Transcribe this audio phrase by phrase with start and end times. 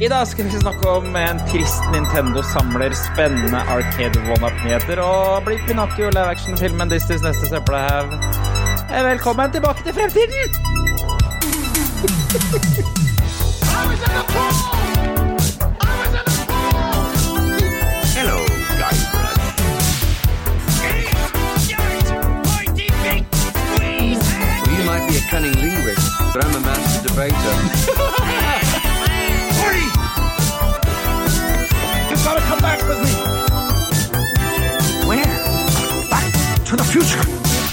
[0.00, 6.10] I dag skal vi snakke om en trist Nintendo-samler, spennende Arcade One-Up-nyheter og blir Pinocchio
[6.10, 8.12] live action-filmen Disneys neste søppelhaug.
[8.90, 11.54] Eh, Velkommen tilbake til fremtiden!
[18.16, 18.38] Hello,
[18.80, 19.34] Guybrush.
[23.78, 27.93] Well, you might be a cunning linguist, but I'm a master debater.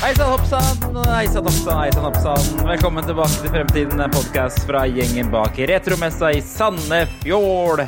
[0.02, 2.48] Hei sann, hoppsann, hei sann, hoppsann, hei sann, hoppsann.
[2.66, 7.84] Velkommen tilbake til Fremtiden, en podkast fra gjengen bak retromessa i Sandefjord.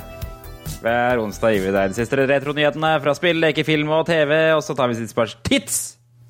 [0.84, 4.62] Hver onsdag gir vi deg de siste retronyhetene fra spill, leker, film og TV, og
[4.64, 5.10] så tar vi
[5.50, 5.82] tids,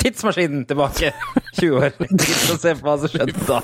[0.01, 1.12] tidsmaskinen tilbake.
[1.59, 1.99] 20 år.
[1.99, 3.62] Og ser på hva som skjedde da.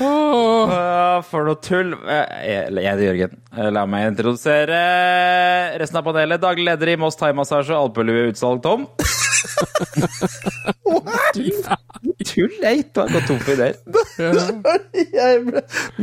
[0.00, 1.92] Åh, For noe tull.
[1.94, 3.32] Eh, Jeg jeg heter Jørgen.
[3.56, 4.80] Eh, La meg introdusere
[5.80, 6.40] resten av panelet.
[6.42, 8.80] Daglig leder i Moss Thaimassasje og alpelueutsalg, Tom.
[12.30, 12.84] Tull, jeg.
[12.94, 13.74] Du har gått tom for ideer.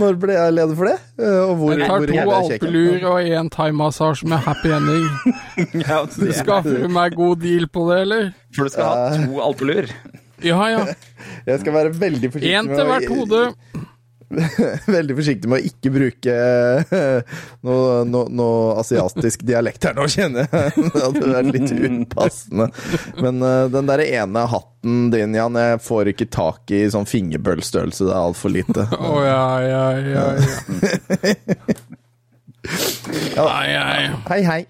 [0.01, 0.97] Når ble jeg leder for det?
[1.21, 5.07] Eh, Og hvor, Jeg tar hvor to alpeluer og én thaimassasje med happy ending.
[5.87, 8.23] Ja, er- Skaffer du meg god deal på det, eller?
[8.55, 9.85] For du skal ha to alpeluer.
[10.45, 10.87] Ja ja.
[11.49, 13.43] Jeg skal være veldig forsiktig, Én til hvert hode.
[14.97, 20.49] veldig forsiktig med å ikke bruke eh, noe, noe, noe asiatisk dialekt her nå, kjenner
[20.51, 20.73] jeg.
[20.91, 22.67] Det hadde vært litt upassende.
[23.23, 28.09] Men eh, den der ene hatten din, Jan, jeg får ikke tak i sånn fingerbøllstørrelse.
[28.09, 28.87] Det er altfor lite.
[28.97, 30.03] Å ja, ja, ja.
[30.11, 31.37] ja.
[33.47, 34.11] Ai.
[34.27, 34.61] Hei, hei.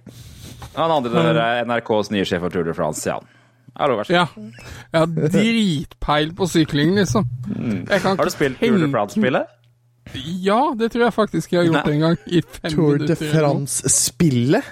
[0.77, 3.25] Han andre der er NRKs nye sjef for Tour de France, Jan.
[3.75, 4.13] Hallo, det så.
[4.13, 4.25] Ja.
[4.93, 7.27] Jeg har dritpeil på sykling, liksom.
[7.89, 9.53] Jeg kan Har du spilt Tour de France-spillet?
[10.45, 11.93] Ja, det tror jeg faktisk jeg har gjort Nei.
[11.93, 12.17] en gang.
[12.27, 13.15] I fem Tour de.
[13.15, 14.63] France-spillet.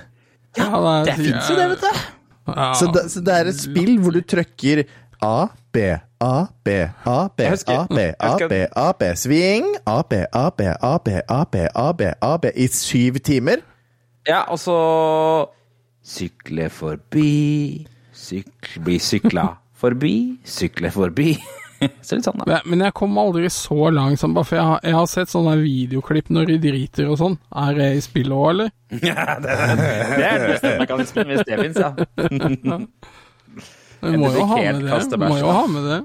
[0.57, 2.03] Ja, Det fins jo det, vet du.
[2.47, 2.73] Ja.
[2.77, 4.83] Så, det, så det er et spill hvor du trykker
[5.25, 5.77] A, B,
[6.21, 6.69] A, B,
[7.05, 11.17] A, B, A, B, A, B, A, B, sving, A, B, A, B, A, B,
[11.27, 13.63] A, B, A, B, A, B, i syv timer.
[14.27, 14.77] Ja, og så
[16.05, 19.43] Sykle forbi Sykle, Bli sykla
[19.75, 20.13] forbi
[20.47, 21.33] Sykle forbi.
[22.07, 22.45] Så litt sånn, da.
[22.47, 25.29] Men- Men jeg kom aldri så langt som bare for jeg har, jeg har sett
[25.33, 27.35] sånne videoklipp når de driter og sånn.
[27.51, 28.71] Er det i spillet òg, eller?
[29.11, 29.75] Ja, det, er,
[30.15, 31.91] det er den beste mekanismen, hvis det fins, ja.
[34.05, 35.19] Vi må jo ha med det.
[35.27, 35.99] Må jo ha med det.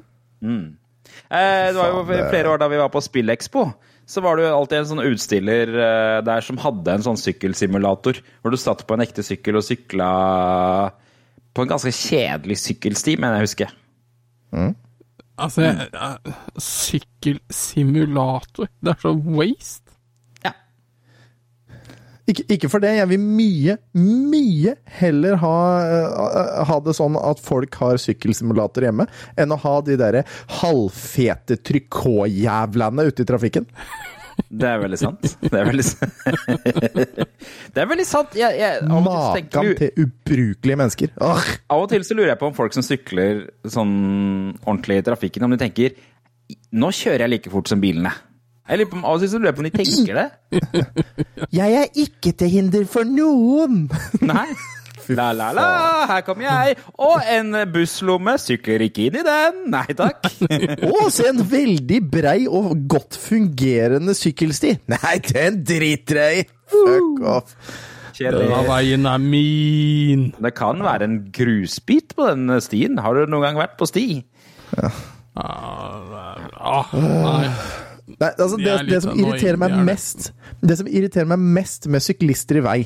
[1.31, 3.69] Eh, det var jo flere år da vi var på Spillekspo.
[4.11, 8.19] Så var det jo alltid en sånn utstiller eh, der som hadde en sånn sykkelsimulator.
[8.43, 10.09] Hvor du satt på en ekte sykkel og sykla
[11.55, 13.71] på en ganske kjedelig sykkelsti, mener jeg husker.
[15.41, 18.69] Altså, jeg- jeg- sykkelsimulator.
[18.83, 19.89] Det er så waste.
[20.45, 20.53] Ja.
[22.29, 27.41] Ikke, ikke for det, jeg vil mye, mye heller ha, eh, ha det sånn at
[27.43, 30.23] folk har sykkelsimulator hjemme, enn å ha de derre
[30.61, 33.67] halvfete trikotjævlene ute i trafikken.
[34.49, 35.27] Det er veldig sant.
[35.43, 35.85] Det er veldig,
[37.75, 38.35] det er veldig sant.
[38.39, 41.13] Jeg, jeg, Makan til ubrukelige mennesker.
[41.21, 43.95] Åh, av og til så lurer jeg på om folk som sykler sånn
[44.65, 45.99] ordentlig i trafikken, om de tenker
[46.75, 48.11] Nå kjører jeg like fort som bilene.
[48.71, 50.27] Jeg lurer på, av og til så lurer jeg på om de tenker det.
[51.61, 53.85] jeg er ikke til hinder for noen!
[54.23, 54.49] Nei.
[55.11, 55.67] La, la, la,
[56.11, 56.77] her kommer jeg.
[57.03, 58.37] Og en busslomme.
[58.41, 59.61] Sykler ikke inn i den.
[59.75, 60.29] Nei takk.
[60.91, 64.77] Å, se en veldig brei og godt fungerende sykkelsti.
[64.93, 66.49] Nei, den driter jeg i!
[66.71, 67.57] Fuck off.
[68.21, 70.27] Denne veien er min.
[70.37, 73.01] Det kan være en grusbit på den stien.
[73.01, 74.07] Har du noen gang vært på sti?
[75.41, 77.55] Ah, nei.
[78.19, 80.33] Nei, altså, De det, det som irriterer meg mest
[80.67, 82.79] Det som irriterer meg mest med syklister i vei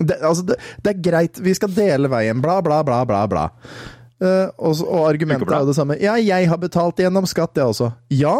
[0.00, 3.46] det, altså, det, det er greit, vi skal dele veien, bla, bla, bla, bla, bla.
[4.22, 5.98] Uh, og, og argumentet er jo det samme.
[6.00, 7.90] Ja, jeg har betalt gjennom skatt, jeg også.
[8.14, 8.36] Ja,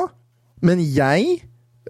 [0.63, 1.43] men jeg,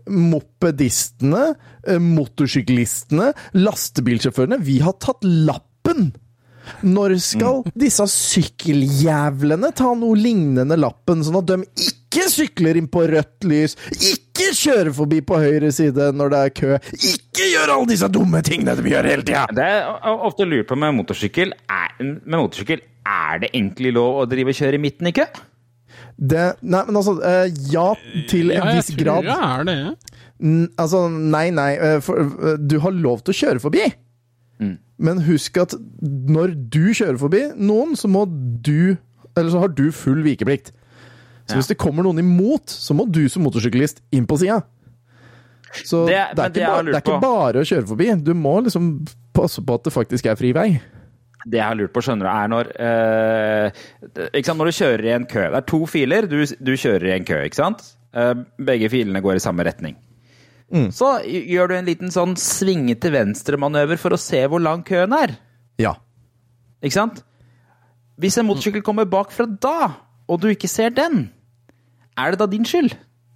[0.08, 1.52] mopedistene,
[1.84, 6.12] eh, motorsyklistene, lastebilsjåførene, vi har tatt lappen!
[6.86, 13.06] Når skal disse sykkeljævlene ta noe lignende lappen, sånn at de ikke sykler inn på
[13.08, 17.88] rødt lys, ikke kjører forbi på høyre side når det er kø, ikke gjør alle
[17.88, 19.46] disse dumme tingene de gjør hele tida!
[19.54, 21.52] Det er ofte lurt på med motorsykkel.
[21.70, 25.24] Er, med motorsykkel, er det egentlig lov å drive og kjøre i midten i kø?
[26.18, 27.88] Det, nei, men altså, eh, ja,
[28.28, 29.78] til en Ja, jeg tror det er det.
[30.42, 31.72] N- Altså, nei, nei.
[31.78, 33.88] eh, For, eh, du har lov til å kjøre forbi.
[35.02, 35.72] Men husk at
[36.30, 38.20] når du kjører forbi noen, så må
[38.62, 38.96] du
[39.36, 40.70] Eller så har du full vikeplikt.
[41.48, 44.60] Så hvis det kommer noen imot, så må du som motorsyklist inn på sida.
[45.84, 48.08] Så Det- det, er det bare, det er ikke bare å kjøre forbi.
[48.22, 50.80] Du må liksom passe på at det faktisk er fri vei.
[51.44, 55.10] Det jeg har lurt på, skjønner du, er når eh, sant, Når du kjører i
[55.16, 57.82] en kø Det er to filer, du, du kjører i en kø, ikke sant?
[58.14, 59.96] Eh, begge filene går i samme retning.
[60.94, 65.12] Så gjør du en liten sånn svinge til venstre-manøver for å se hvor lang køen
[65.12, 65.34] er.
[65.82, 65.96] Ja.
[66.82, 67.18] Ikke sant?
[68.22, 69.90] Hvis en motorsykkel kommer bakfra da,
[70.32, 71.26] og du ikke ser den,
[72.16, 72.94] er det da din skyld?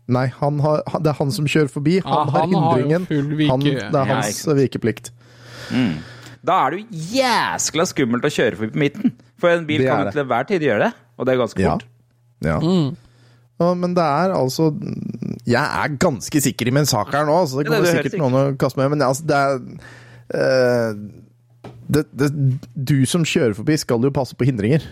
[0.08, 1.96] Nei, han har, det er han som kjører forbi.
[2.04, 3.06] Han Ja, har han har hindringen.
[3.48, 5.08] Har han, det er hans ja, vikeplikt.
[5.10, 6.12] vikeplikt.
[6.46, 9.16] Da er det jo jæskla skummelt å kjøre forbi på midten.
[9.42, 11.72] For en bil kan jo til enhver tid gjøre det, og det er ganske Ja.
[11.74, 11.88] fort.
[12.46, 12.60] Ja.
[13.58, 14.66] Ja, men det er altså
[15.48, 18.18] Jeg er ganske sikker i min sak her nå, så det kommer det- er sikkert
[18.20, 18.90] noen å kaste med.
[18.90, 19.56] Men altså, det er
[20.36, 20.94] uh,
[21.88, 22.30] det, det,
[22.76, 24.82] Du som kjører forbi, skal jo passe på hindringer.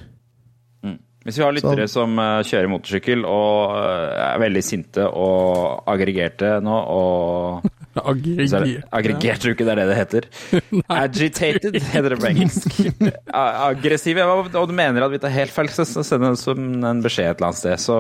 [1.25, 6.59] Hvis vi har lyttere som eh, kjører motorsykkel og eh, er veldig sinte og aggregerte
[6.65, 9.39] nå, og er det, Aggregert.
[9.41, 10.27] tror jeg ikke det er det det heter.
[10.99, 12.77] Agitated heter det på engelsk.
[13.71, 14.27] Aggressive.
[14.27, 17.39] Og du mener at vi tar helt feil, så send oss som en beskjed et
[17.39, 17.99] eller annet sted, så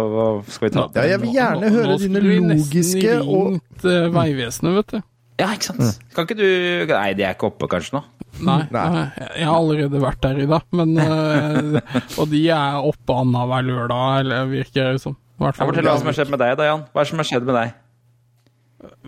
[0.50, 3.16] skal vi ta Ja, jeg vil gjerne Nå- høre nå dine skulle vi nesten logiske
[3.22, 5.02] og ringt uh, Vegvesenet, vet du.
[5.40, 6.02] Ja, ikke sant?
[6.14, 8.04] Kan ikke du Nei, de er ikke oppe kanskje nå?
[8.42, 8.84] Nei, Nei.
[8.90, 9.04] nei,
[9.38, 14.24] jeg har allerede vært der i dag, men eh, Og de er oppe annenhver lørdag,
[14.24, 15.14] eller virker det som.
[15.38, 15.70] Hvert fall.
[15.70, 16.82] Fortell hva som har skjedd med deg, da, Jan.
[16.90, 17.76] Hva er det som har skjedd med deg?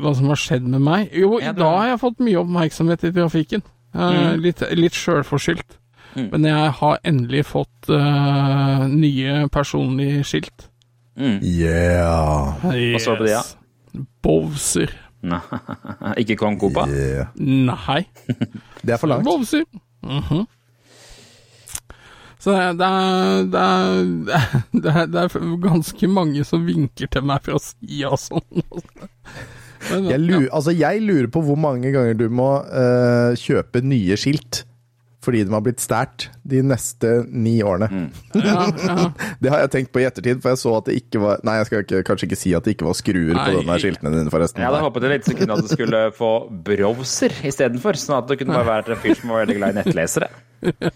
[0.02, 1.10] Hva som har skjedd med meg?
[1.14, 3.66] Jo, i dag har jeg fått mye oppmerksomhet i trafikken.
[3.96, 4.38] Mm.
[4.44, 5.78] Litt, litt sjølforskyldt.
[6.16, 6.28] Mm.
[6.32, 10.68] Men jeg har endelig fått uh, nye personlige skilt.
[11.16, 11.38] Mm.
[11.44, 12.56] Yeah.
[12.62, 14.04] Hva står det på de, da?
[14.24, 14.94] Bowser.
[15.22, 15.40] Nei,
[16.22, 16.86] ikke Kong Koopa?
[16.90, 17.32] yeah.
[17.40, 18.02] Nei.
[18.84, 19.24] Det er for langt.
[19.24, 19.64] Bovsi.
[20.02, 20.44] Mm -hmm.
[22.38, 22.72] Så det er,
[23.42, 24.04] det, er,
[24.82, 28.62] det, er, det, er, ganske mange som vinker til meg fra sida og sånn.
[29.90, 34.64] Jeg lurer, altså, jeg lurer på hvor mange ganger du må uh, kjøpe nye skilt
[35.26, 37.88] fordi de har blitt stært de neste ni årene.
[38.38, 38.96] ja, ja.
[39.42, 41.56] Det har jeg tenkt på i ettertid, for jeg så at det ikke var Nei,
[41.58, 43.54] jeg skal ikke, kanskje ikke si at det ikke var skruer på Nei.
[43.58, 44.62] de der skiltene dine, forresten.
[44.62, 46.32] Jeg hadde håpet et lite sekund at du skulle få
[46.68, 49.80] browser istedenfor, sånn at du kunne bare vært en fyr som var veldig glad i
[49.82, 50.30] nettlesere.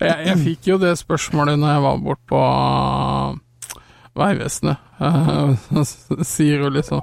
[0.00, 3.76] Jeg, jeg fikk jo det spørsmålet når jeg var bort på uh,
[4.18, 4.80] Vegvesenet.
[4.98, 5.54] Uh,
[5.86, 6.98] så sier hun liksom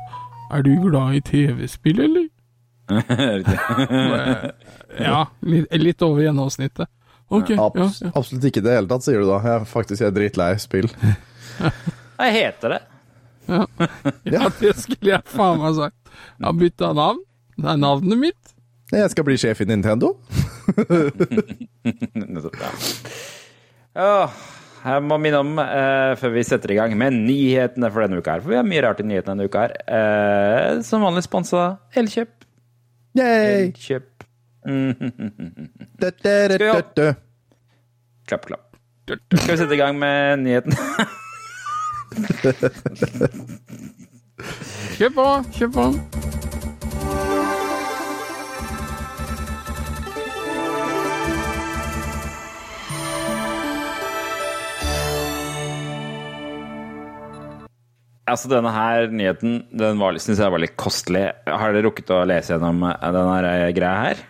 [0.52, 2.28] Er du glad i TV-spill, eller?
[2.92, 4.52] Bare,
[5.00, 6.90] ja, litt, litt over gjennomsnittet.
[7.32, 8.12] Okay, ja, Abs ja.
[8.12, 9.40] Absolutt ikke i det hele tatt, sier du da.
[9.46, 10.90] Jeg er faktisk jeg er dritlei spill.
[12.18, 12.82] Hva heter det?
[14.32, 15.98] ja, det skulle jeg faen meg sagt.
[16.38, 17.22] Jeg har bytta navn.
[17.58, 18.56] Det er navnet mitt.
[18.92, 20.14] Jeg skal bli sjef i Nintendo.
[22.20, 22.58] Nettopp,
[23.96, 24.16] ja.
[24.82, 28.36] Jeg må minne om, eh, før vi setter i gang med nyhetene for denne uka
[28.36, 31.66] her, for vi har mye rart i nyhetene denne uka her, eh, som vanlig sponsa
[31.96, 32.34] Elkjøp.
[33.20, 33.70] Yay!
[33.70, 34.11] Elkjøp.
[38.28, 38.78] Klapp, klapp.
[39.08, 40.74] Skal vi sette i gang med nyheten?
[44.98, 45.26] Kjør på,
[45.58, 45.86] kjør på.
[58.32, 61.26] Altså, denne her nyheten, den var, synes jeg var litt kostelig.
[61.50, 64.22] Har dere rukket å lese gjennom eh, denne greia her?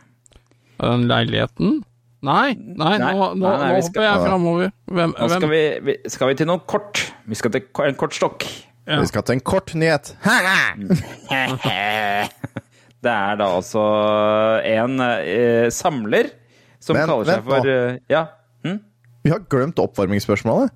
[0.81, 1.79] Den leiligheten?
[2.21, 4.71] Nei, nei, Nei, nå, nå, nei, nei, nå vi skal- hopper jeg framover.
[4.93, 5.13] Hvem?
[5.17, 7.01] Nå skal vi, vi, skal vi til noe kort.
[7.25, 8.45] Vi skal til en kort stokk.
[8.85, 9.00] Ja.
[9.01, 10.13] Vi skal til en kort nyhet.
[13.01, 13.81] Det er da altså
[14.69, 16.29] en eh, samler
[16.81, 18.23] som Men, kaller seg vent for eh, Ja.
[18.65, 18.77] Hm?
[19.25, 20.69] Vi har glemt oppvarmingsspørsmålet.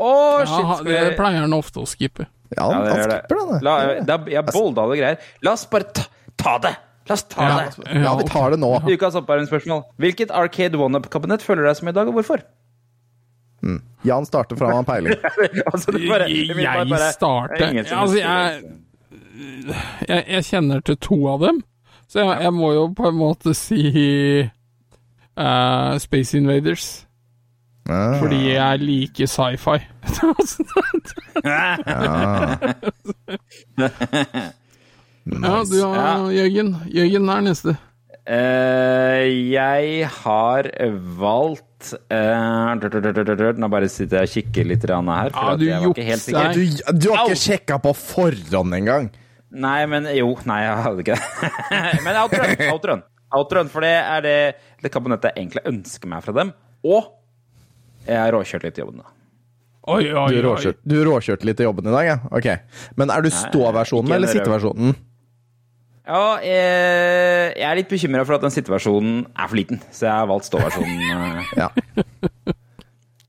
[0.00, 0.10] Å,
[0.48, 0.54] shit!
[0.64, 2.24] Ja, det vi pleier han ofte å skippe.
[2.24, 3.58] Ja, Ja, han, det han skipper det.
[3.66, 5.26] La, er, jeg bolda det greier.
[5.44, 6.06] La oss bare ta,
[6.40, 6.72] ta det!
[7.10, 7.56] La oss ta Ja.
[7.66, 7.74] det!
[8.04, 8.70] Ja, vi tar det nå.
[8.94, 9.82] Ukas oppvarmingsspørsmål.
[9.98, 12.38] Hvilket Arcade One-up-kabinett føler du deg som i dag, og hvorfor?
[14.08, 15.18] Jan starter fra han har peiling.
[15.72, 18.62] altså, det bare- Jeg bare- bare- starter det er ingen som Altså, jeg,
[20.08, 21.58] jeg Jeg kjenner til to av dem,
[22.08, 23.82] så jeg, jeg må jo på en måte si
[25.36, 26.88] uh, Space Invaders.
[27.90, 29.78] Ah, Fordi jeg liker sci-fi.
[35.38, 36.74] ja, du har Jørgen.
[36.90, 37.76] Jørgen er neste.
[38.30, 40.66] Uh, jeg har
[41.18, 45.32] valgt eh, Nå bare sitter jeg og kikker litt her.
[45.32, 46.52] For ah, du jeg var ikke helt jukser.
[46.52, 46.92] sikker.
[46.92, 49.08] Du, du har ikke sjekka på forhånd engang!
[49.50, 50.34] Nei, men jo.
[50.46, 51.50] Nei, jeg hadde ikke det.
[52.06, 53.06] men Outrun, Outrun.
[53.34, 54.36] Outrun, for det er det,
[54.84, 56.52] det kabinettet jeg egentlig ønsker meg fra dem.
[56.86, 57.08] Og
[58.06, 59.02] jeg har råkjørt litt i jobben.
[59.02, 59.10] da.
[59.90, 60.74] Oi, oi, Du oi.
[60.84, 62.16] du råkjørte litt i jobben i dag, ja?
[62.30, 62.46] Ok.
[63.00, 64.94] Men er du ståversjonen eller sitteversjonen?
[66.10, 70.14] Ja, eh, jeg er litt bekymra for at den situasjonen er for liten, så jeg
[70.16, 70.96] har valgt ståversjonen.
[71.14, 71.68] eh, Ja.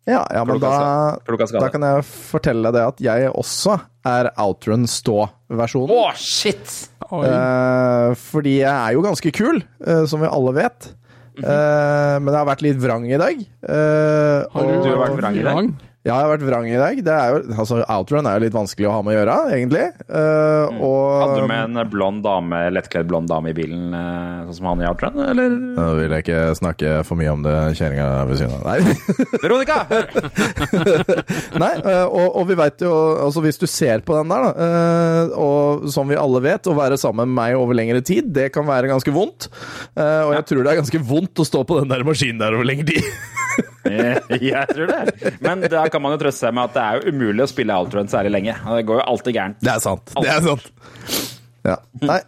[0.10, 0.72] Ja, ja men da,
[1.22, 3.76] da kan jeg fortelle deg det at jeg også
[4.10, 5.94] er Outrun stå-versjonen.
[5.94, 6.74] Å, shit!
[7.14, 7.22] Oi.
[7.30, 10.90] Eh, fordi jeg er jo ganske kul, eh, som vi alle vet.
[11.38, 11.46] Mhm.
[11.46, 13.40] Eh, men jeg har vært litt vrang i dag.
[13.46, 15.70] Eh, Har du, og- Du har vært vrang i dag?
[16.02, 16.98] Ja, jeg har vært vrang i dag.
[17.06, 19.84] Det jo, altså, Outrun er jo litt vanskelig å ha med å gjøre, egentlig.
[20.10, 21.22] Eh, og Mm.
[21.22, 24.82] Hadde du med en blond dame, lettkledd blond dame i bilen, uh, sånn som han
[24.82, 25.54] i Outrun, eller?
[25.78, 28.66] Nå vil jeg ikke snakke for mye om det kjerringa ved siden av.
[28.66, 28.96] Nei.
[29.44, 29.78] Veronica!
[31.62, 32.92] Nei, uh, og, og vi veit jo
[33.22, 36.98] Altså, hvis du ser på den der, da, og som vi alle vet, å være
[37.00, 39.48] sammen med meg over lengre tid, det kan være ganske vondt.
[39.94, 42.58] Eh, og jeg tror det er ganske vondt å stå på den der maskinen der
[42.58, 43.06] over lengre tid.
[44.52, 45.32] jeg tror det.
[45.42, 47.78] Men da kan man jo trøste seg med at det er jo umulig å spille
[47.82, 48.58] Outrun særlig lenge.
[48.62, 49.58] Det går jo alltid gærent.
[49.64, 50.14] Det er sant.
[50.18, 50.68] Det er sant.
[51.66, 51.78] Ja.
[52.02, 52.20] Nei,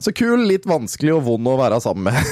[0.00, 2.18] så kul, litt vanskelig og vond å være sammen med.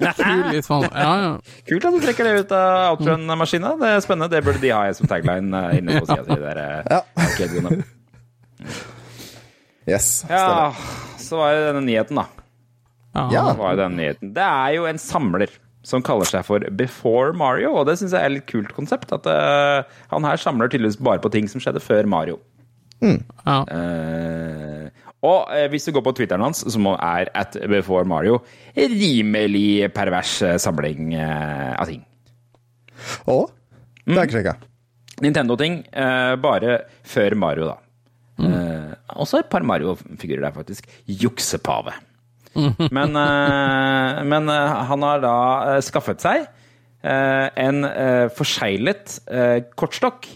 [0.00, 0.86] Kul, litt sånn.
[0.96, 1.32] Ja, ja.
[1.68, 3.74] Kult at du trekker det ut av Outrun-maskina.
[3.80, 4.30] Det er spennende.
[4.32, 6.38] Det burde de ha som tagline eh, inne på sida si.
[6.40, 7.00] der, eh, Ja.
[9.90, 10.08] Yes.
[10.28, 10.72] Ja,
[11.20, 12.26] så var det denne nyheten, da.
[13.16, 13.26] ja.
[13.34, 13.44] Ja.
[13.50, 14.32] Det var denne nyheten.
[14.36, 15.52] Det er jo en samler
[15.86, 19.12] som kaller seg for Before Mario, og det syns jeg er et litt kult konsept.
[19.16, 22.40] At uh, han her samler tydeligvis bare på ting som skjedde før Mario.
[23.46, 23.62] ja.
[23.64, 28.38] Uh, og eh, hvis du går på Twitteren hans, som er at Before Mario,
[28.72, 32.00] rimelig pervers samling av ting.
[33.28, 33.36] Å?
[34.06, 34.54] Det er ikke sjekka.
[35.20, 37.76] Nintendo-ting, eh, bare før Mario, da.
[38.40, 38.94] Mm.
[39.20, 40.88] også et par Mario-figurer der, faktisk.
[41.04, 41.92] Juksepave.
[42.96, 45.34] Men, eh, men eh, han har da
[45.76, 46.46] eh, skaffet seg
[47.02, 47.84] eh, en
[48.34, 49.18] forseglet
[49.78, 50.26] kortstokk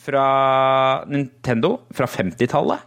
[0.00, 2.86] fra Nintendo fra 50-tallet.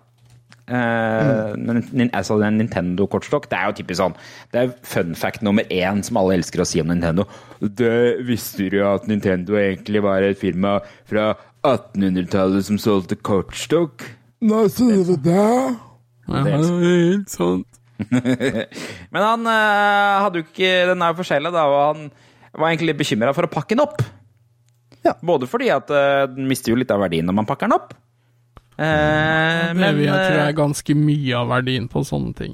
[0.64, 1.54] Eh,
[1.94, 3.50] nin- altså en Nintendo-kortstokk.
[3.52, 4.14] Det er jo typisk sånn
[4.54, 7.26] Det er fun fact nummer én som alle elsker å si om Nintendo.
[7.62, 11.34] Det visste du jo at Nintendo egentlig var et firma fra
[11.68, 14.08] 1800-tallet som solgte kortstokk?
[16.28, 17.73] Nei, ja det er helt sant.
[19.14, 22.08] Men han eh, hadde jo ikke Den er jo forskjellig, da, og han
[22.54, 24.02] var egentlig litt bekymra for å pakke den opp.
[25.04, 25.16] Ja.
[25.26, 27.94] Både fordi at eh, den mister jo litt av verdien når man pakker den opp.
[28.78, 32.54] Eh, Det men, vil jeg tror eh, er ganske mye av verdien på sånne ting.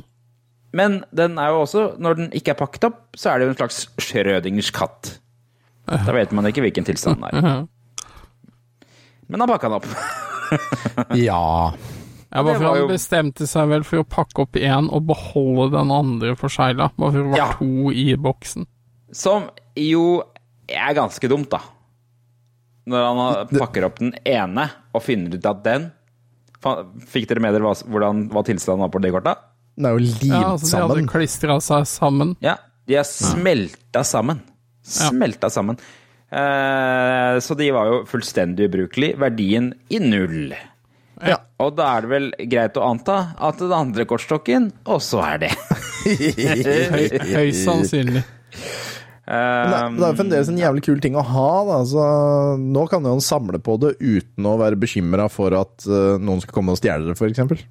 [0.76, 3.54] men den er jo også, når den ikke er pakket opp, så er det jo
[3.56, 5.16] en slags Schrødingers katt.
[5.90, 7.64] Da vet man ikke hvilken tilstand den er.
[9.30, 9.88] Men han pakka den opp.
[11.18, 11.74] Ja.
[12.32, 15.72] Ja, bare for han jo- bestemte seg vel for å pakke opp én og beholde
[15.78, 16.92] den andre forsegla.
[16.96, 17.54] Bare for det var Ja.
[17.54, 18.68] to i boksen.
[19.12, 20.22] Som jo
[20.70, 21.60] er ganske dumt, da.
[22.88, 25.92] Når han pakker opp den ene og finner ut at den
[26.62, 29.38] Fikk dere med dere hva, hvordan, hva tilstanden var på det kortet?
[29.78, 31.08] Den er jo limt Ja, altså De hadde sammen.
[31.08, 32.36] klistra seg sammen.
[32.42, 32.56] Ja,
[32.86, 34.42] de er smelta sammen.
[34.84, 35.78] Smelta sammen.
[36.30, 39.18] Eh, så de var jo fullstendig ubrukelige.
[39.18, 40.54] Verdien i null.
[41.26, 41.40] Ja.
[41.60, 45.54] Og da er det vel greit å anta at den andre kortstokken også er det.
[46.06, 48.24] Høy, høyst sannsynlig.
[49.30, 51.50] Men det, er jo fremdeles en jævlig kul ting å ha.
[51.68, 51.82] Da.
[51.86, 52.06] Så
[52.58, 56.42] nå kan jo han samle på det uten å være bekymra for at uh, noen
[56.42, 57.68] skal komme og stjele det, f.eks.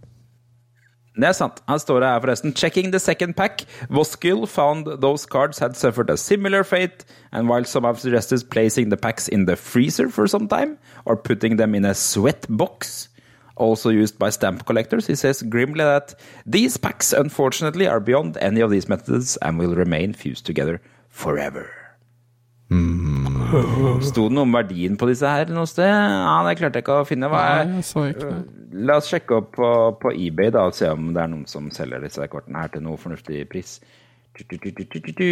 [1.19, 1.59] Det er sant.
[1.67, 2.55] Her står det her forresten.
[2.55, 7.65] Checking the second pack, Voskill found those cards had suffered a similar fate, and while
[7.65, 11.75] some have suggested placing the packs in the freezer for some time, or putting them
[11.75, 13.09] in a sweat box,
[13.59, 16.15] also used by stamp collectors, he says grimly that
[16.47, 21.67] these packs unfortunately are beyond any of these methods and will remain fused together forever.
[22.69, 25.89] Sto det noe om verdien på disse her noe sted?
[25.89, 27.31] Ja, det klarte jeg ikke å finne.
[27.33, 28.41] Nei, ikke det.
[28.89, 29.71] La oss sjekke opp på,
[30.03, 32.85] på eBay da, og se om det er noen som selger disse kortene her til
[32.85, 33.79] noe fornuftig pris.
[34.37, 35.25] Du, du, du.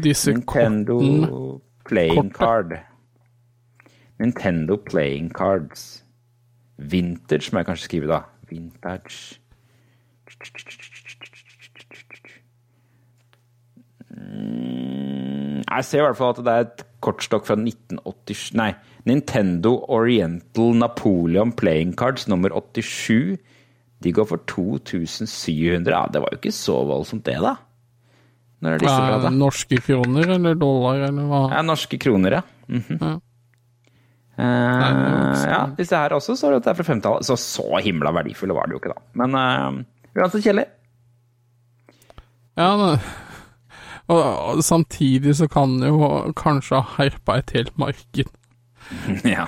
[0.00, 1.60] Disse Nintendo korten.
[1.84, 2.38] Playing Kortet.
[2.38, 2.78] Card.
[4.22, 6.04] Nintendo Playing Cards.
[6.82, 8.22] Vintage må jeg kanskje skrive, da.
[8.50, 9.38] Vintage
[14.12, 18.70] Mm, Jeg ser i hvert fall at det er et kortstokk fra 1987 Nei,
[19.08, 23.38] Nintendo Oriental Napoleon Playing Cards nummer 87.
[24.02, 25.90] De går for 2700.
[25.94, 27.54] Ja, det var jo ikke så voldsomt, det, da.
[28.62, 29.30] Når er disse da?
[29.34, 31.42] norske kroner eller dollar eller hva?
[31.54, 32.42] Ja, norske kroner, ja.
[32.68, 32.98] Mhm.
[33.00, 33.16] Ja.
[34.38, 36.86] Eh, det var ikke så- ja, disse her også står det at det er fra
[36.94, 37.26] 50-tallet.
[37.28, 39.02] Så så himla verdifulle var det jo ikke, da.
[39.14, 39.82] Men uh,
[40.16, 40.66] uansett kjedelig.
[42.56, 42.98] Ja, men,
[44.08, 44.22] og,
[44.56, 48.28] og samtidig så kan det jo kanskje ha herpa et helt marked.
[49.24, 49.46] ja.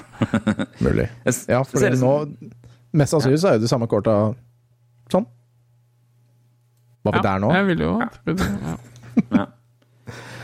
[0.80, 1.08] Mulig.
[1.48, 2.12] Ja, for nå
[2.94, 4.12] Mest sannsynlig så er jo de samme korta
[5.10, 5.24] sånn.
[7.04, 7.50] Var vi der nå?
[7.52, 7.90] Jeg vil jo.
[8.00, 8.76] Ja.
[9.34, 9.46] Ja.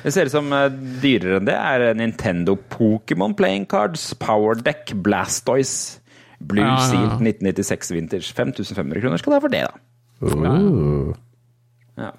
[0.02, 0.68] Det ser ut som eh,
[1.02, 6.00] dyrere enn det er Nintendo Pokémon Playing Cards, Power Deck, Blastoise,
[6.40, 6.86] Blue Ja, ja, ja.
[6.88, 8.32] Seal 1996 Vintage.
[8.32, 9.74] 5500 kroner skal det være for det, da.
[10.20, 11.12] Uh.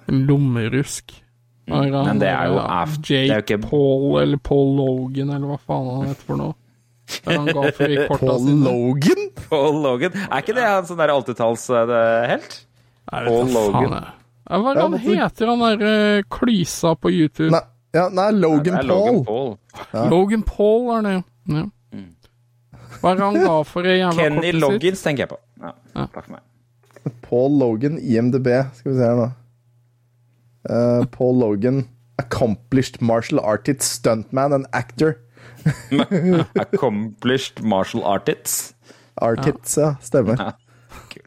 [0.08, 1.10] En lommerusk.
[1.70, 4.76] Mm, men det er jo ja, aft- det er jo Jake ikke- Paul, eller Paul
[4.76, 6.54] Logan, eller hva faen han heter for noe.
[8.18, 8.46] Paul.
[8.62, 9.22] Logan?
[9.48, 10.12] Paul Logan.
[10.30, 11.88] Er ikke det han sånn der 80-tallshelt?
[11.90, 13.96] Jeg vet Paul Logan.
[14.52, 17.50] Hva er det han heter, han derre klysa på YouTube?
[17.54, 17.60] Nei,
[17.94, 18.88] ja, nei Logan er Paul.
[18.88, 19.50] Logan Paul.
[19.92, 20.04] Ja.
[20.10, 21.14] Logan Paul er det.
[21.56, 21.64] Ja.
[23.02, 24.60] Hva er han da for en jævla Kenny kortet sitt?
[24.62, 25.38] Loggins tenker jeg på.
[25.62, 26.06] Ja, Ja.
[26.14, 27.12] takk for meg.
[27.22, 28.46] Paul Logan, IMDb.
[28.78, 29.30] Skal vi se her nå.
[30.70, 31.80] Uh, Paul Logan,
[32.22, 35.16] accomplished martial artist, stuntman and actor.
[36.54, 38.74] Accomplished martial artists.
[39.20, 39.94] Artits, ja.
[40.02, 40.38] Stemmer.
[40.38, 40.52] Ja.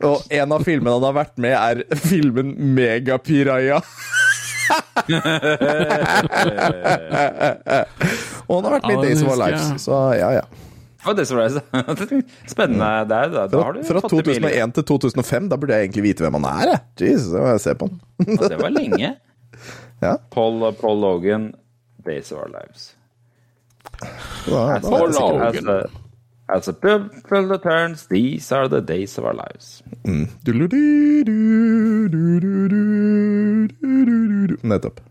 [0.08, 3.82] Og en av filmene han har vært med, er filmen Megapiraya.
[8.46, 10.46] Og han har vært med i Days of Our Lives, så ja, ja.
[12.50, 12.88] Spennende.
[13.06, 15.74] Det er, da, da har Fra, du fra fått det 2001 til 2005, da burde
[15.78, 16.66] jeg egentlig vite hvem han er.
[16.72, 16.80] jeg.
[17.12, 17.96] Jesus, det må jeg se på han.
[18.26, 19.10] Ja, Det var lenge.
[20.04, 20.18] Ja.
[20.30, 21.46] Paul, Paul Logan,
[22.06, 22.90] Days of Our Lives.
[23.96, 24.10] Da,
[24.52, 25.70] da, Paul Logan.
[26.48, 29.84] As, a, a pupil turns, these are the days of our lives.
[34.64, 35.02] Nettopp.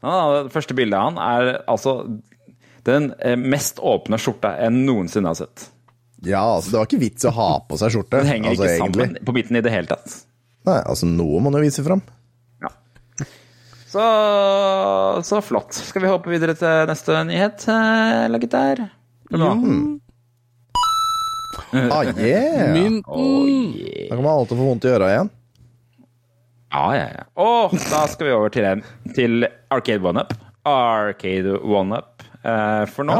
[0.00, 1.94] Det første bildet av han er altså
[2.86, 5.68] den eh, mest åpne skjorta jeg noensinne har sett.
[6.26, 8.22] Ja, altså, det var ikke vits å ha på seg skjorte.
[8.22, 9.08] Den henger altså, ikke egentlig.
[9.10, 10.14] sammen på midten i det hele tatt.
[10.66, 12.02] Nei, altså, noe må man jo vise fram.
[12.64, 12.72] Ja.
[13.88, 14.06] Så,
[15.28, 15.78] så flott.
[15.78, 18.86] Skal vi hoppe videre til neste nyhet, eh, eller gutter?
[19.30, 19.54] Ja.
[21.92, 22.72] Ah, yeah!
[22.74, 23.02] Mynten!
[23.06, 24.08] Oh, yeah.
[24.10, 25.30] Da kan man alltid få vondt i øra igjen.
[26.72, 27.24] Ja, ja, ja.
[27.40, 28.82] Og da skal vi over til, en,
[29.16, 30.34] til Arcade One-Up.
[30.68, 32.24] Arcade One-Up.
[32.44, 33.16] Eh, for nå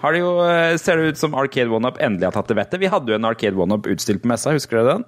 [0.00, 2.80] har det jo, eh, ser det ut som Arcade One-Up endelig har tatt det vettet.
[2.82, 5.06] Vi hadde jo en Arcade One-Up utstilt på messa, husker dere den?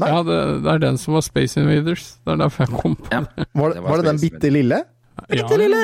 [0.00, 2.06] Ja, det, det er den som var Space Invaders.
[2.24, 3.20] Det er derfor jeg kom på Ja.
[3.26, 3.46] det.
[3.52, 4.78] Var, Det var var det den bitte lille?
[5.28, 5.82] Ja, lille!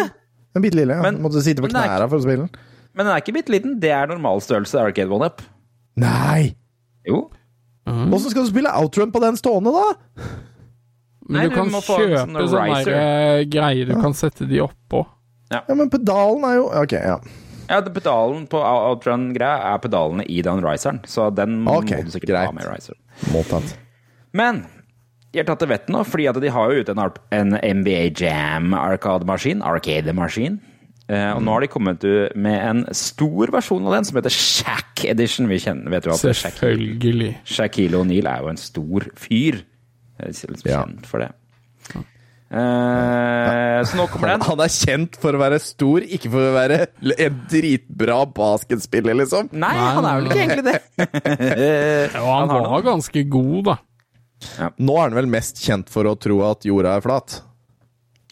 [0.57, 1.03] Den bitte lille, ja.
[1.05, 2.63] Men- Måtte sitte på knæra knærne for å spille den.
[2.97, 3.75] Men den er ikke bitte liten.
[3.83, 5.43] Det er normalstørrelse Arcade One-Up.
[6.01, 6.55] Nei!
[7.07, 7.27] Jo.
[7.87, 10.27] Åssen skal du spille outrun på den stående, da?
[11.27, 15.03] Men Nei, du kan kjøpe sånn sånne eh, greier du kan sette de oppå.
[15.51, 17.19] Ja, men pedalen er jo Ok, ja.
[17.67, 22.31] Ja, det pedalen på Outrun-greia er pedalene i den riseren, så den må du sikkert
[22.31, 22.51] greit.
[22.51, 22.99] ha med riseren
[23.35, 23.73] Mottatt.
[24.37, 24.65] Men
[25.33, 27.03] de har tatt til vettet nå, fordi at de har jo ute en,
[27.35, 29.65] en NBA Jam arkademaskin.
[29.67, 30.61] Arcade-maskin.
[31.07, 34.35] Eh, og nå har de kommet ut med en stor versjon av den, som heter
[34.35, 35.47] Shack Edition.
[35.51, 37.37] Vi kjenner, vet du at Selvfølgelig.
[37.47, 39.63] Shaquille O'Neal er jo en stor fyr.
[40.17, 40.83] Jeg er liksom Ja.
[40.83, 41.33] kjent for det.
[42.47, 44.41] Eh, så nå kommer den.
[44.47, 46.79] han er kjent for å være stor, ikke for å være
[47.27, 49.51] en dritbra basketspiller, liksom.
[49.53, 50.81] Nei, han er vel ikke egentlig det.
[52.15, 53.77] Ja, han, han, var ganske god, da.
[54.79, 57.41] Nå er han vel mest kjent for å tro at jorda er flat.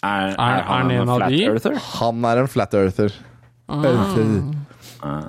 [0.04, 1.40] Er, Er- er han en av flat de?
[1.48, 1.78] earther?
[1.94, 3.14] Han er en flat earther.
[3.72, 4.28] Earther.
[5.00, 5.24] Ah.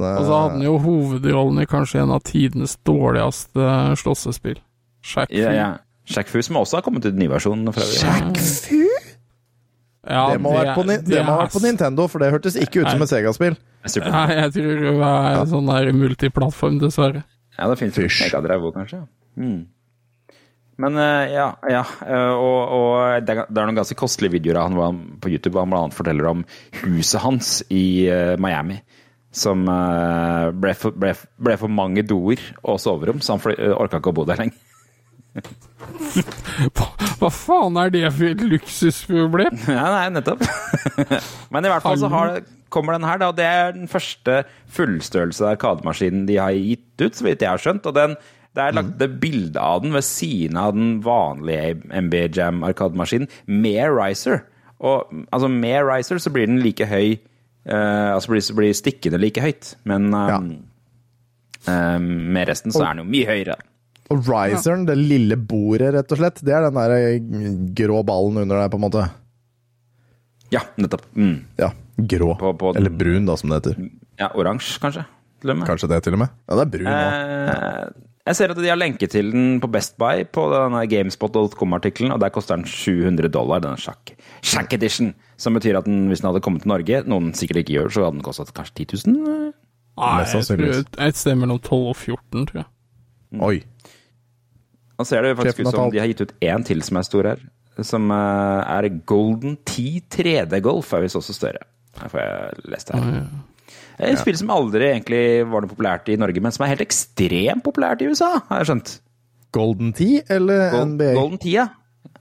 [0.00, 3.66] Og så hadde han jo hovedrollen i kanskje en av tidenes dårligste
[4.00, 4.60] slåssespill.
[5.02, 5.56] Shack Ja, Fu.
[5.56, 5.70] ja.
[6.10, 7.64] Shack Fu, som også har kommet ut en ny versjon.
[7.74, 8.86] For Fu?
[10.08, 12.56] Ja, Det må ha vært på, det må ha vært på Nintendo, for det hørtes
[12.56, 13.56] ikke ut som et Sega-spill.
[13.84, 17.22] Nei, jeg tror det er sånn der multiplattform, dessverre.
[17.58, 18.22] Ja, det Fysj.
[18.24, 19.02] Megadrive òg, kanskje.
[19.36, 19.66] Mm.
[20.80, 21.82] Men eh, ja, ja.
[22.06, 25.76] eh, og, og det, er, noen ganske kostelige videoer av han på YouTube hvor han
[25.76, 26.44] annet forteller om
[26.84, 28.80] huset hans i eh, Miami.
[29.30, 34.16] Som ble, for, ble, ble for mange doer og soverom, så han orka ikke å
[34.16, 34.58] bo der lenger.
[36.74, 36.88] Hva,
[37.20, 39.60] hva faen er det for et luksusproblem?
[39.76, 40.42] Ja, nei, nettopp.
[41.52, 42.40] Men i hvert fall så har,
[42.72, 43.30] kommer den her, da.
[43.36, 44.40] Det er den første
[44.74, 47.86] fullstørrelse arkademaskinen de har gitt ut, så vidt jeg har skjønt.
[47.86, 48.16] Og den,
[48.56, 53.28] det er lagt det bilde av den ved siden av den vanlige MB Jam arkademaskinen,
[53.46, 54.42] med riser.
[54.80, 57.18] Og altså, med riser så blir den like høy
[57.68, 60.50] uh, Altså blir, blir stikkene like høyt, men um,
[61.68, 63.58] eh, med resten så er den jo mye høyere.
[64.10, 67.20] Og riseren, det lille bordet, rett og slett, det er den der eh,
[67.78, 69.06] grå ballen under deg, på en måte.
[70.50, 71.04] Ja, nettopp.
[71.14, 71.36] Mm.
[71.60, 71.70] Ja,
[72.10, 72.32] grå.
[72.40, 73.90] På- på Eller brun, da, som det heter.
[74.18, 75.06] Ja, oransje, kanskje.
[75.46, 76.32] Kanskje det, til og med.
[76.50, 77.20] Ja, det er brun òg.
[77.54, 82.12] Eh, jeg ser at de har lenke til den på Best Buy på denne Gamespot.com-artikkelen,
[82.12, 84.12] og der koster den 700 dollar, denne sjakk.
[84.44, 85.14] Shank Edition!
[85.40, 88.04] Som betyr at den, hvis den hadde kommet til Norge, noen sikkert ikke gjør, så
[88.04, 89.54] hadde den kostet kanskje 10 000.
[90.00, 92.68] Nei, jeg tror et sted mellom 12 og 14, tror jeg.
[93.40, 93.56] Oi.
[95.00, 97.28] Nå ser det faktisk ut som de har gitt ut én til som er stor
[97.32, 97.44] her.
[97.80, 101.64] som eh, er Golden 10 3D-golf, er visst også større.
[101.96, 103.06] Her får jeg lest det her.
[103.06, 103.49] Det er
[104.00, 107.64] Et spill som aldri egentlig var noe populært i Norge, men som er helt ekstremt
[107.66, 108.94] populært i USA, har jeg skjønt.
[109.56, 111.10] Golden Tee eller Gold, NBA?
[111.18, 111.66] Golden Tee, ja.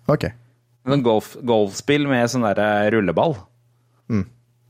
[0.10, 0.28] Ok.
[0.90, 3.38] Sånn golf, golfspill med sånn derre rulleball.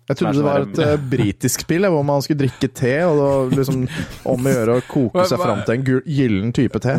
[0.10, 3.26] Jeg trodde det var et uh, britisk spill hvor man skulle drikke te, og det
[3.30, 3.84] var liksom
[4.34, 5.84] om å gjøre å koke seg fram til en
[6.15, 6.95] gyllen type te.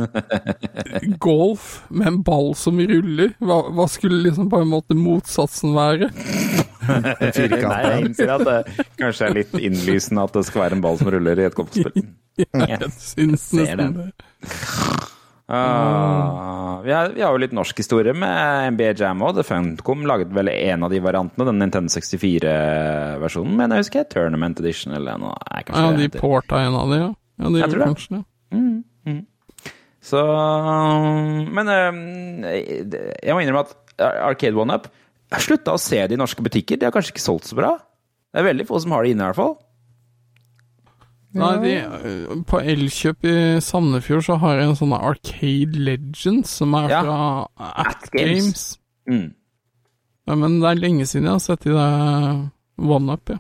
[1.26, 3.32] Golf med en ball som ruller.
[3.42, 6.12] Hva, hva skulle liksom på en måte motsatsen være?
[6.88, 10.84] En Nei, jeg innser at det kanskje er litt innlysende at det skal være en
[10.84, 12.06] ball som ruller i et golfspill.
[12.40, 14.06] Jeg syns nesten det.
[15.50, 19.34] Uh, vi, har, vi har jo litt norsk historie med NBA Jam òg.
[19.40, 24.62] The Funcom laget vel en av de variantene, den Nintendo 64-versjonen, men jeg husker Tournament
[24.62, 25.34] Edition eller noe.
[25.50, 27.10] Nei, Ja, de porta en av de, ja.
[27.40, 27.90] Ja, de Jeg tror det.
[27.90, 28.24] kanskje det.
[30.00, 30.20] Så
[31.52, 31.98] Men eh,
[33.20, 34.88] jeg må innrømme at Arcade One Up
[35.30, 36.78] Jeg har slutta å se det i norske butikker.
[36.80, 37.76] De har kanskje ikke solgt så bra.
[38.32, 39.58] Det er veldig få som har det inne, i hvert fall.
[41.38, 46.74] Nei, de, eh, på Elkjøp i Sandefjord så har jeg en sånn Arcade Legends som
[46.74, 47.02] er Ja.
[47.06, 47.18] fra
[47.78, 48.42] At At Games.
[48.42, 48.78] Games.
[49.06, 49.34] Mm.
[50.26, 53.38] Ja, men det er lenge siden jeg har sett de der One Up, ja.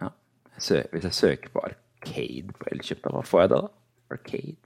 [0.00, 0.08] ja.
[0.58, 0.70] hvis
[1.02, 3.60] jeg søker på Arcade på Elkjøp, hva får jeg da?
[4.10, 4.56] Arcade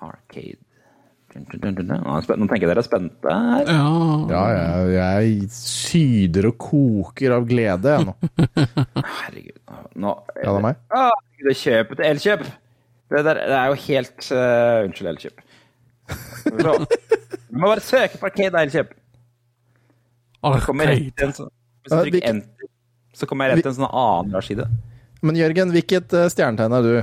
[0.00, 0.63] Arcade
[1.34, 3.64] Nå er spent- Nå tenker jeg dere er spente her.
[3.66, 3.86] Ja,
[4.30, 8.14] Ja, jeg, jeg syder og koker av glede, jeg nå.
[9.24, 9.58] Herregud.
[9.98, 10.78] Nå Ja, det er meg.
[10.94, 12.44] Ah, det kjøpet til Elkjøp!
[13.14, 15.42] Det, der, det er jo helt uh, Unnskyld, Elkjøp.
[16.44, 16.76] Så,
[17.50, 18.94] Du må bare søke på Arcade Elkjøp.
[20.44, 21.28] Arcade.
[21.36, 21.50] sånn,
[21.84, 22.70] hvis du trykker enter,
[23.14, 24.66] så kommer jeg rett til en sånn annen side.
[25.24, 26.94] Men Jørgen, hvilket eh, stjernetegn er du?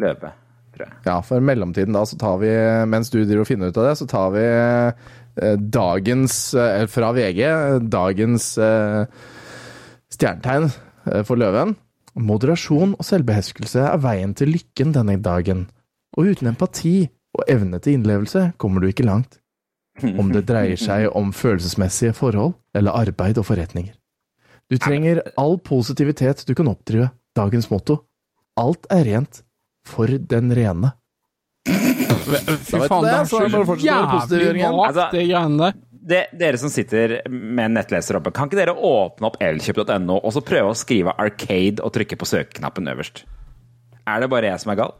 [0.00, 0.30] Løpe,
[0.78, 1.00] tror jeg.
[1.08, 2.52] Ja, for mellomtiden da, så tar vi,
[2.90, 7.10] mens du driver og finner ut av det, så tar vi eh, dagens, eh, fra
[7.16, 7.42] VG,
[7.90, 9.02] dagens eh,
[10.14, 10.70] stjernetegn
[11.24, 11.74] for løven.
[12.18, 15.66] Moderasjon og selvbeherskelse er veien til lykken denne dagen.
[16.18, 19.38] Og uten empati og evne til innlevelse kommer du ikke langt.
[19.98, 23.94] Om det dreier seg om følelsesmessige forhold eller arbeid og forretninger.
[24.68, 27.08] Du trenger all positivitet du kan oppdrive.
[27.34, 28.02] Dagens motto.
[28.58, 29.42] Alt er rent
[29.88, 30.92] for den rene.
[31.68, 35.84] Fy faen, det det, er så jævlig vagt, Altså- det greiene der.
[36.08, 40.32] Det, dere som sitter med en nettleser oppe, kan ikke dere åpne opp elkjøp.no og
[40.32, 43.24] så prøve å skrive 'arcade' og trykke på søkeknappen øverst?
[44.06, 44.94] Er det bare jeg som er gal?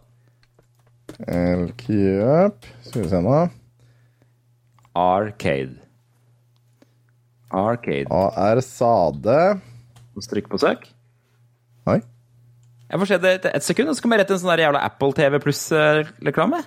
[1.24, 3.51] Elkjøp Skal vi se nå.
[4.94, 5.79] Arcade.
[7.51, 8.07] Arcade.
[8.12, 9.61] AR Sade.
[10.29, 10.88] Trykk på søk.
[12.88, 14.62] Jeg får se det etter ett sekund, og så kommer jeg rett til en sånn
[14.62, 16.62] jævla Apple TV pluss-reklame.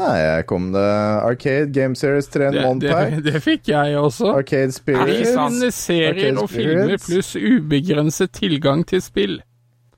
[0.00, 0.86] Nei, jeg kom det
[1.26, 4.30] Arcade Game Series 3 in Det, det, det fikk jeg også.
[4.38, 5.34] Arcade Spirits.
[5.76, 9.40] Serier Arcade og filmer pluss ubegrenset tilgang til spill.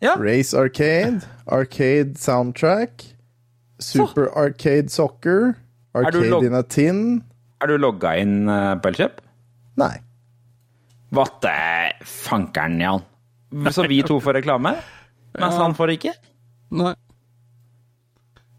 [0.03, 0.16] Ja.
[0.18, 1.22] Race Arcade.
[1.46, 3.05] Arcade Soundtrack.
[3.79, 5.55] Super Arcade Soccer.
[5.94, 7.22] Arcade in a Tin.
[7.62, 9.22] Er du logga inn eh, på Elkjøp?
[9.79, 9.94] Nei.
[11.14, 11.55] What the
[12.03, 13.07] fankeren, Jan.
[13.70, 14.75] Så vi to får reklame,
[15.38, 16.12] mens han får ikke?
[16.83, 16.95] Nei.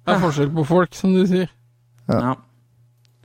[0.03, 1.49] Det er forskjell på folk, som du sier.
[2.12, 2.33] Ja.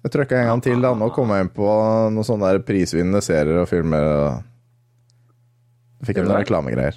[0.04, 0.90] Jeg trykka en gang til, da.
[0.94, 1.66] Nå kom jeg inn på
[2.14, 4.02] noen sånne der prisvinnende serier og filmer.
[4.06, 6.38] og Fikk en det?
[6.44, 6.96] reklamegreier.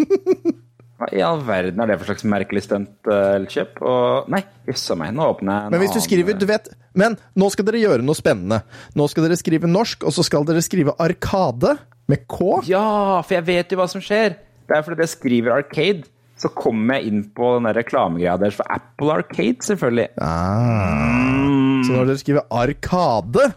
[1.00, 3.78] Hva i all verden er det for slags merkelig stunt, eh, Elkjøp?
[3.88, 7.16] Og Nei, jøssa meg, nå åpner jeg en Men hvis du skriver, du vet Men
[7.40, 8.58] nå skal dere gjøre noe spennende.
[8.96, 11.72] Nå skal dere skrive norsk, og så skal dere skrive Arkade
[12.10, 12.36] med K.
[12.68, 12.84] Ja,
[13.24, 14.36] for jeg vet jo hva som skjer.
[14.70, 16.04] Det er fordi jeg skriver Arcade,
[16.38, 20.06] så kommer jeg inn på den reklamegreia deres for Apple Arcade, selvfølgelig.
[20.22, 21.82] Ah.
[21.84, 23.48] Så når dere skriver Arkade,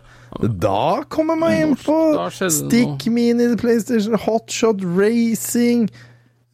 [0.42, 2.00] da kommer man inn på
[2.34, 5.86] Stick Mini, PlayStation, Hotshot Racing,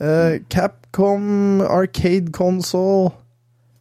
[0.03, 3.15] uh, Capcom, Arcade Console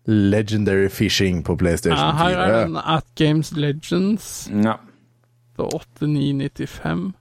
[0.06, 4.48] Legendary Fishing på PlayStation Ja, her er den At Games Legends.
[4.48, 4.78] Ja.
[5.56, 7.12] Det er 8995.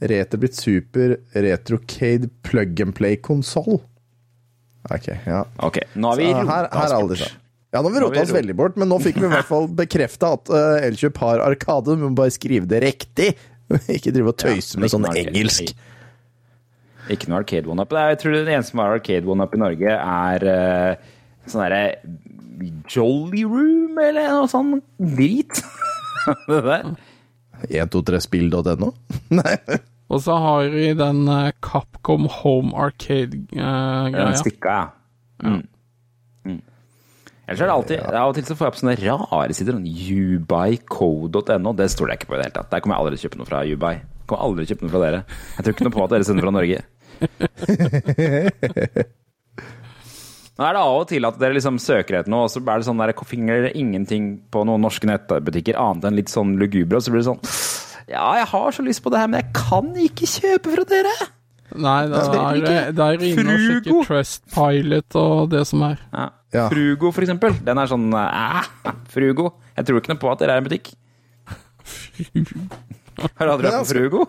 [0.00, 3.80] Retroblitt Super Retrocade Plug and Play-konsoll.
[4.88, 5.42] Ok, ja.
[5.56, 7.36] Ok, nå har vi rota oss bort.
[7.68, 9.68] Ja, nå har vi rota oss veldig bort, men nå fikk vi i hvert fall
[9.82, 11.96] bekrefta at uh, Elkjøp har Arkade.
[11.98, 13.34] Men må bare skrive det riktig.
[13.96, 15.74] Ikke drive og tøyse med sånn engelsk.
[17.12, 17.92] Ikke noe Arcade One-Up.
[17.92, 21.12] Jeg tror det eneste som har Arcade One-Up i Norge, er uh,
[21.48, 21.84] sånn derre
[22.90, 25.60] Jolly Room, eller noe sånn drit.
[26.48, 26.90] det der.
[27.66, 28.92] 123spill.no?
[29.38, 29.56] Nei.
[30.08, 34.30] Og så har vi den eh, Capcom Home Arcade-greia.
[34.40, 34.86] stikka, ja.
[35.44, 35.60] Mm.
[36.48, 36.62] Mm.
[37.48, 39.76] Ellers er det alltid Av og til så får jeg opp sånne rare sider.
[39.76, 41.74] sånn Ubuyco.no.
[41.78, 42.70] Det stoler jeg ikke på i det hele tatt.
[42.72, 44.00] Der kommer jeg aldri til å kjøpe noe fra Ubuy.
[44.28, 45.20] Kommer aldri til å kjøpe noe fra dere.
[45.56, 46.78] Jeg tror ikke noe på at dere sender fra Norge.
[50.58, 52.80] Nå er det av og til at dere liksom søker etter noe, og så er
[52.82, 56.98] det sånn der, finner dere ingenting på noen norske nettbutikker annet enn litt sånn lugubre,
[56.98, 57.42] og så blir det sånn
[58.10, 61.14] Ja, jeg har så lyst på det her, men jeg kan ikke kjøpe fra dere!
[61.78, 62.76] Nei, da er, ikke.
[62.96, 65.98] det er inne og sjekke Trustpilot og det som er.
[66.14, 66.28] Ja.
[66.56, 66.64] Ja.
[66.72, 67.52] Frugo, for eksempel.
[67.60, 68.68] Den er sånn æh,
[69.12, 69.50] Frugo.
[69.76, 70.94] Jeg tror ikke noe på at dere er en butikk.
[73.36, 74.24] Har du aldri vært på Frugo?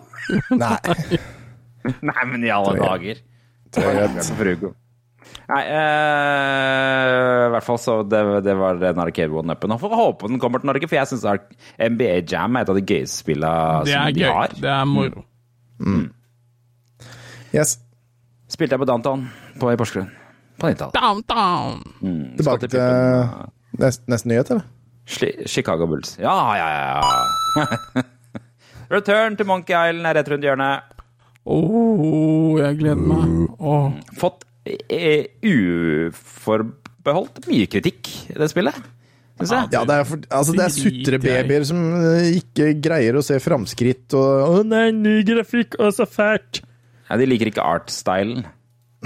[0.60, 1.18] Nei.
[2.10, 3.24] Nei, men i alle dager.
[3.78, 4.74] Har du vært på Frugo?
[5.50, 9.74] Nei, eh, i hvert fall så det, det var den Arcade One-upen.
[9.80, 11.26] Får håpe den kommer til Norge, for jeg syns
[11.80, 14.30] NBA Jam er et av de gøyeste spillene som de gøy.
[14.30, 14.54] har.
[14.60, 15.24] Det er moro.
[17.54, 17.78] Yes.
[18.50, 19.24] Spilte jeg på Downtown
[19.58, 20.10] på, i Porsgrunn.
[20.60, 20.94] På 90-tallet.
[20.98, 21.82] Downtown!
[22.02, 23.48] Mm, Tilbake til uh,
[23.80, 24.68] nest, neste nyhet, eller?
[25.50, 26.16] Chicago Bulls.
[26.20, 28.04] Ja, ja, ja.
[28.94, 30.96] Return til Monkey Island er rett rundt hjørnet.
[31.50, 33.34] Åh, jeg gleder meg.
[33.58, 33.90] Oh.
[34.20, 34.44] Fått
[35.46, 38.76] uforbeholdt mye kritikk i det spillet.
[39.40, 44.12] Ja, det er, for, altså, det er sutrebabyer som eh, ikke greier å se framskritt
[44.18, 46.60] og Å nei, ny grafikk, å så fælt!
[47.08, 48.44] Ja, de liker ikke art-stylen.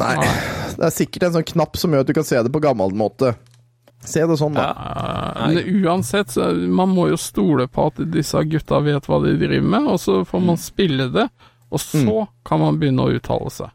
[0.01, 0.17] Nei.
[0.75, 2.91] Det er sikkert en sånn knapp som gjør at du kan se det på gammel
[2.99, 3.31] måte.
[4.05, 4.67] Se det sånn, da.
[4.75, 9.37] Ja, Men uansett, så man må jo stole på at disse gutta vet hva de
[9.39, 11.29] driver med, og så får man spille det,
[11.71, 13.71] og så kan man begynne å uttale seg.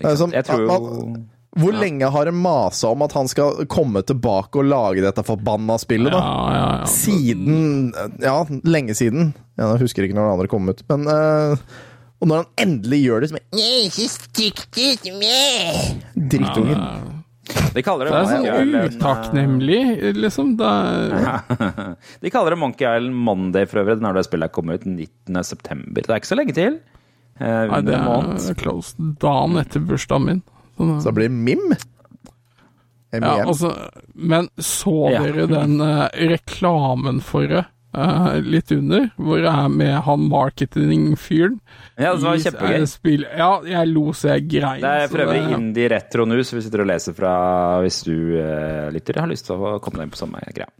[0.00, 4.56] Jeg tror jo man- Hvor lenge har en masa om at han skal komme tilbake
[4.56, 6.18] og lage dette forbanna spillet, da?
[6.18, 6.84] ja, ja.
[6.88, 9.34] Siden Ja, lenge siden.
[9.58, 11.56] Jeg husker ikke når det andre kom ut, men uh,
[12.22, 13.42] Og når han endelig gjør det, så er
[16.72, 16.92] meh.
[17.74, 19.80] De kaller det, Det er sånn Monkey utakknemlig,
[20.16, 20.52] liksom.
[20.56, 24.78] Det er, eh, De kaller det Monkey Island Monday for øvrig, når det spillet kommer
[24.78, 25.42] ut 19.
[25.44, 26.00] september.
[26.00, 26.78] Det er ikke så lenge til.
[27.42, 28.94] Eh, nei, det er close.
[29.22, 30.42] Dagen etter bursdagen min.
[30.78, 31.74] Sånn, Så det blir MIM.
[33.12, 33.74] ja, altså,
[34.14, 35.22] men så Ja.
[35.26, 41.58] dere den eh, reklamen for det Uh, litt under, hvor jeg er med han marketingfyren?
[42.00, 43.26] Ja, det var kjempegøy.
[43.36, 44.80] ja, jeg lo så jeg grein.
[44.80, 48.02] Det er så for øvrig det- indie retro news vi sitter og leser fra hvis
[48.04, 50.70] du uh, lytter har lyst til å komme deg inn på samme greia.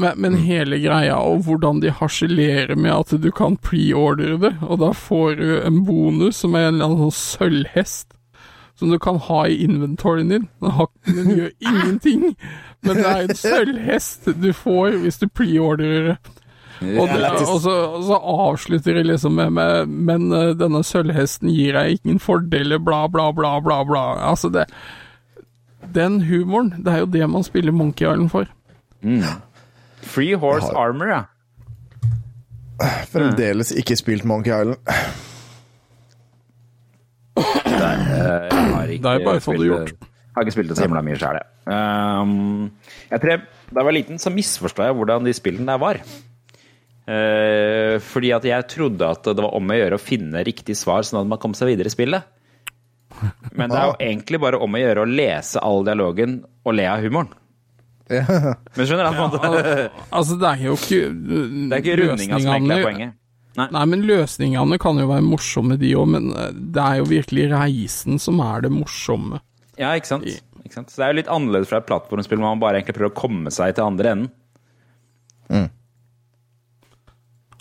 [0.00, 0.44] Men, men Mm.
[0.46, 5.34] hele greia, og hvordan de harselerer med at du kan preordre det, og da får
[5.40, 8.06] du en bonus som er en eller annen sånn sølvhest,
[8.80, 10.46] som du kan ha i inventoryen din.
[11.04, 12.22] Den, gjør ingenting,
[12.86, 16.14] men det er en sølvhest du får hvis du preordrer.
[16.80, 18.16] Og, det, og, så, og så
[18.48, 23.26] avslutter de liksom med, med Men eh, denne sølvhesten gir deg ingen fordeler, bla, bla,
[23.36, 24.04] bla, bla, bla.
[24.30, 24.64] Altså, det
[25.92, 28.48] Den humoren, det er jo det man spiller Monkey Island for.
[30.02, 31.22] Free Horse Armor, ja.
[33.10, 34.78] Fremdeles ikke spilt Monkey Island.
[37.40, 40.08] Jeg har ikke Det er bare sånn du gjort.
[40.36, 41.46] Har ikke spilt det så himla mye sjøl, jeg.
[41.70, 42.70] Um,
[43.10, 46.00] jeg tror jeg, da jeg var liten, så misforstod jeg hvordan de spillene der var.
[47.10, 51.02] Uh, fordi at jeg trodde at det var om å gjøre å finne riktig svar,
[51.06, 52.36] sånn at man kom seg videre i spillet.
[53.58, 56.86] Men det er jo egentlig bare om å gjøre å lese all dialogen og le
[56.88, 57.34] av humoren.
[58.10, 58.24] Ja.
[58.76, 59.18] Men skjønner du?
[59.20, 63.16] man- Altså, det er jo ikke Det er ikke rundinga som egentlig er poenget.
[63.60, 67.48] Nei, men løsningene kan jo være morsomme, de òg, men eh, det er jo virkelig
[67.52, 69.40] reisen som er det morsomme.
[69.78, 70.24] Ja, ikke sant?
[70.64, 70.90] ikke sant?
[70.90, 73.18] Så det er jo litt annerledes fra et plattformspill hvor man bare egentlig prøver å
[73.20, 74.30] komme seg til andre enden.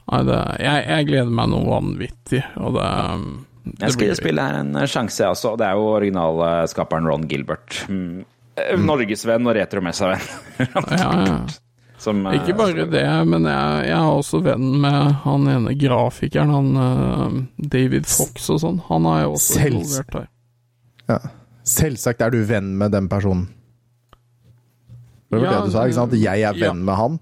[0.10, 2.86] Nei, det, jeg, jeg gleder meg noe vanvittig, og det,
[3.76, 5.52] det Jeg skal gi blir- det spillet her en sjanse, jeg også.
[5.62, 7.84] Det er jo originalskaperen Ron Gilbert.
[7.90, 8.24] Mm.
[8.60, 10.30] Eh, Norgesvenn og retromessavenn.
[11.00, 11.40] ja, ja.
[12.00, 16.54] Som, eh, Ikke bare det, men jeg, jeg er også venn med han ene grafikeren,
[16.56, 17.40] han eh,
[17.76, 18.82] David Fox og sånn.
[18.88, 20.28] Han er jo også involvert her.
[21.10, 21.20] Ja.
[21.70, 23.50] Selvsagt er du venn med den personen.
[25.30, 26.16] Det var Ja, det du sa, ikke sant?
[26.18, 26.70] Jeg er ja.
[26.70, 27.20] venn med han.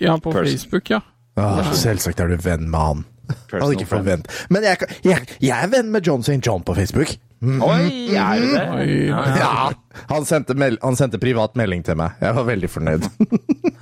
[0.00, 0.50] Ja, på Person.
[0.50, 1.00] Facebook, ja.
[1.40, 3.06] Ah, selvsagt er du venn med han.
[3.30, 4.28] Personal hadde ikke forvent.
[4.50, 6.40] Men jeg, jeg, jeg er venn med John St.
[6.44, 7.14] John på Facebook.
[7.40, 8.64] Oi, er det?
[8.68, 9.06] Oi.
[9.08, 9.70] Ja!
[10.10, 12.12] Han sendte, mel han sendte privat melding til meg.
[12.20, 13.06] Jeg var veldig fornøyd.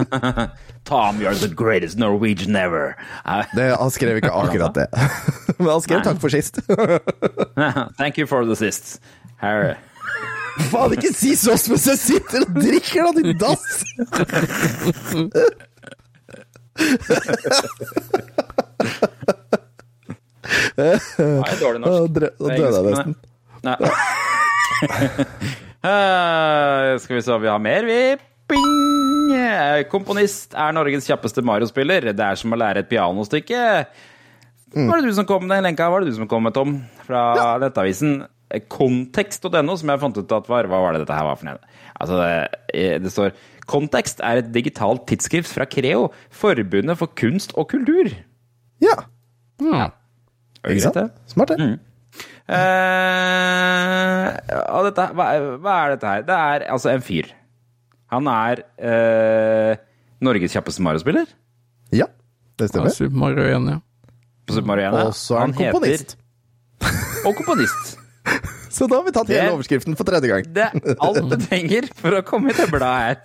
[0.89, 2.95] Tom, you're the greatest Norwegian ever.
[3.59, 4.87] Det, han skrev ikke akkurat det.
[5.59, 6.07] Men han skrev Nei.
[6.07, 6.61] takk for sist.
[7.99, 9.01] Thank you for the sist.
[9.43, 9.75] Harry.
[10.71, 13.83] Faen, ikke si sånn mens jeg sitter og drikker, da, din dass!
[20.79, 22.07] Nei, dårlig norsk.
[22.07, 23.19] er døde jeg nesten.
[23.67, 23.77] Nei.
[25.85, 28.01] uh, skal vi se om vi har mer, vi.
[28.49, 29.33] Bing!
[29.35, 32.13] Eh, Komponist er Norges kjappeste Mario-spiller.
[32.17, 33.61] Det er som å lære et pianostykke.
[34.73, 35.89] Var det du som kom med den lenka?
[35.93, 36.79] Var det du som kom med, Tom?
[37.07, 38.23] Fra Nettavisen.
[38.73, 41.59] Kontekst.no, som jeg fant ut at var Hva var det dette her var for noe?
[42.01, 42.17] Altså,
[42.73, 43.35] det, det står
[43.69, 48.09] Kontekst er et digitalt tidsskrift fra Creo, Forbundet for kunst og kultur.
[48.81, 48.95] Ja,
[49.61, 49.91] Ja.
[50.65, 51.13] Er ikke sant?
[51.29, 51.61] Smart, det.
[51.61, 51.77] Eh,
[54.79, 55.27] og dette, hva,
[55.61, 56.23] hva er dette her?
[56.29, 57.29] Det er altså en fyr.
[58.15, 59.73] Han er uh,
[60.25, 61.27] Norges kjappeste Mario-spiller
[61.93, 62.07] Ja,
[62.59, 62.89] det stemmer.
[62.95, 63.79] Super Mario 1, ja.
[64.49, 64.97] på Super Mario 1.
[65.11, 66.17] Og så er han komponist.
[67.29, 67.97] og komponist.
[68.79, 70.45] Så da har vi tatt Det- hele overskriften for tredje gang.
[70.55, 73.17] Det er alt du trenger for å komme i det bladet her.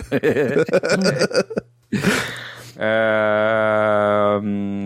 [2.73, 4.37] Eh,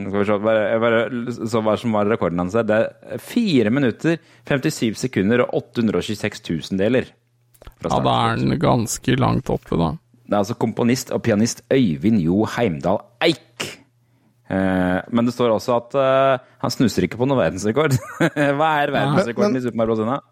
[0.08, 1.00] skal vi se bare, bare,
[1.48, 2.58] Så hva som var rekorden hans?
[2.68, 4.20] Det er 4 minutter,
[4.50, 7.10] 57 sekunder og 826 tusendeler.
[7.84, 9.94] Ja, da er den ganske langt oppe, da.
[10.28, 13.68] Det er altså komponist og pianist Øyvind Jo Heimdal Eik.
[14.48, 17.96] Uh, men det står også at uh, han snuser ikke på noen verdensrekord.
[18.60, 20.24] Hva er verdensrekorden Men- i Super Mario Bros.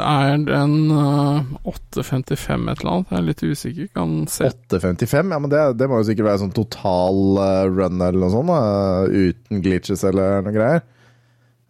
[0.00, 3.10] Er den uh, 8.55 et eller annet.
[3.10, 3.90] Jeg er litt usikker.
[3.94, 4.50] Kan se.
[4.50, 8.32] 8.55, ja, men det, det må jo sikkert være sånn total uh, run eller noe
[8.32, 8.60] sånt, da,
[9.08, 10.86] uten glitches eller noe greier.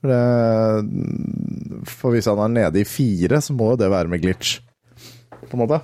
[0.05, 4.25] For, det, for hvis han er nede i fire, så må jo det være med
[4.25, 4.59] glitch,
[5.49, 5.81] på en måte.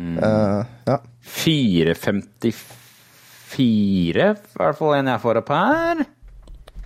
[0.00, 0.96] Eh, ja.
[1.20, 2.48] 4.54,
[4.16, 6.02] i hvert fall en jeg får opp her.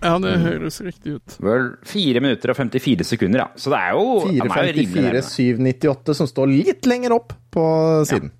[0.04, 1.36] Ja, det høres riktig ut.
[1.40, 3.46] Vel, 4 minutter og 54 sekunder, ja.
[3.56, 5.22] Så det er jo han er jo rimelig 4.54, nærme.
[5.32, 7.64] 798, som står litt lenger opp på
[8.10, 8.34] siden.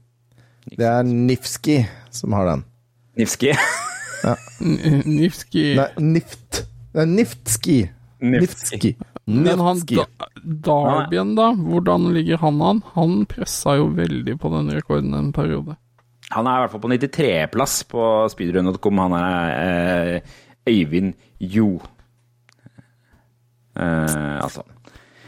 [0.75, 1.79] Det er Nifski
[2.15, 2.65] som har den.
[3.21, 3.53] Nifski.
[4.27, 4.37] ja.
[4.61, 6.65] Nifski Nei, Nift.
[6.95, 7.79] Det er Niftski.
[8.25, 8.95] Niftski.
[9.25, 10.05] Men han da,
[10.43, 11.51] Darbien, da?
[11.57, 12.83] Hvordan ligger han an?
[12.93, 15.79] Han pressa jo veldig på den rekorden en periode.
[16.35, 19.01] Han er i hvert fall på 93.-plass på speedrun.com.
[19.07, 20.35] Han er eh,
[20.69, 21.15] Øyvind
[21.53, 21.69] Jo.
[23.75, 24.65] Eh, altså.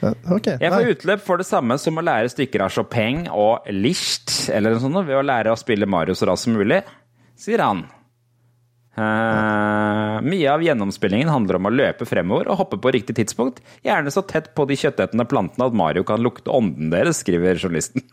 [0.06, 4.50] Okay, Jeg får utløp for det samme som å lære stykker av Chopin og Liszt,
[4.52, 6.82] eller noe sånt, ved å lære å spille Mario så raskt som mulig,
[7.40, 7.86] sier han.
[8.96, 14.12] Eh, mye av gjennomspillingen handler om å løpe fremover og hoppe på riktig tidspunkt, gjerne
[14.12, 18.04] så tett på de kjøttetende plantene at Mario kan lukte ånden deres, skriver journalisten.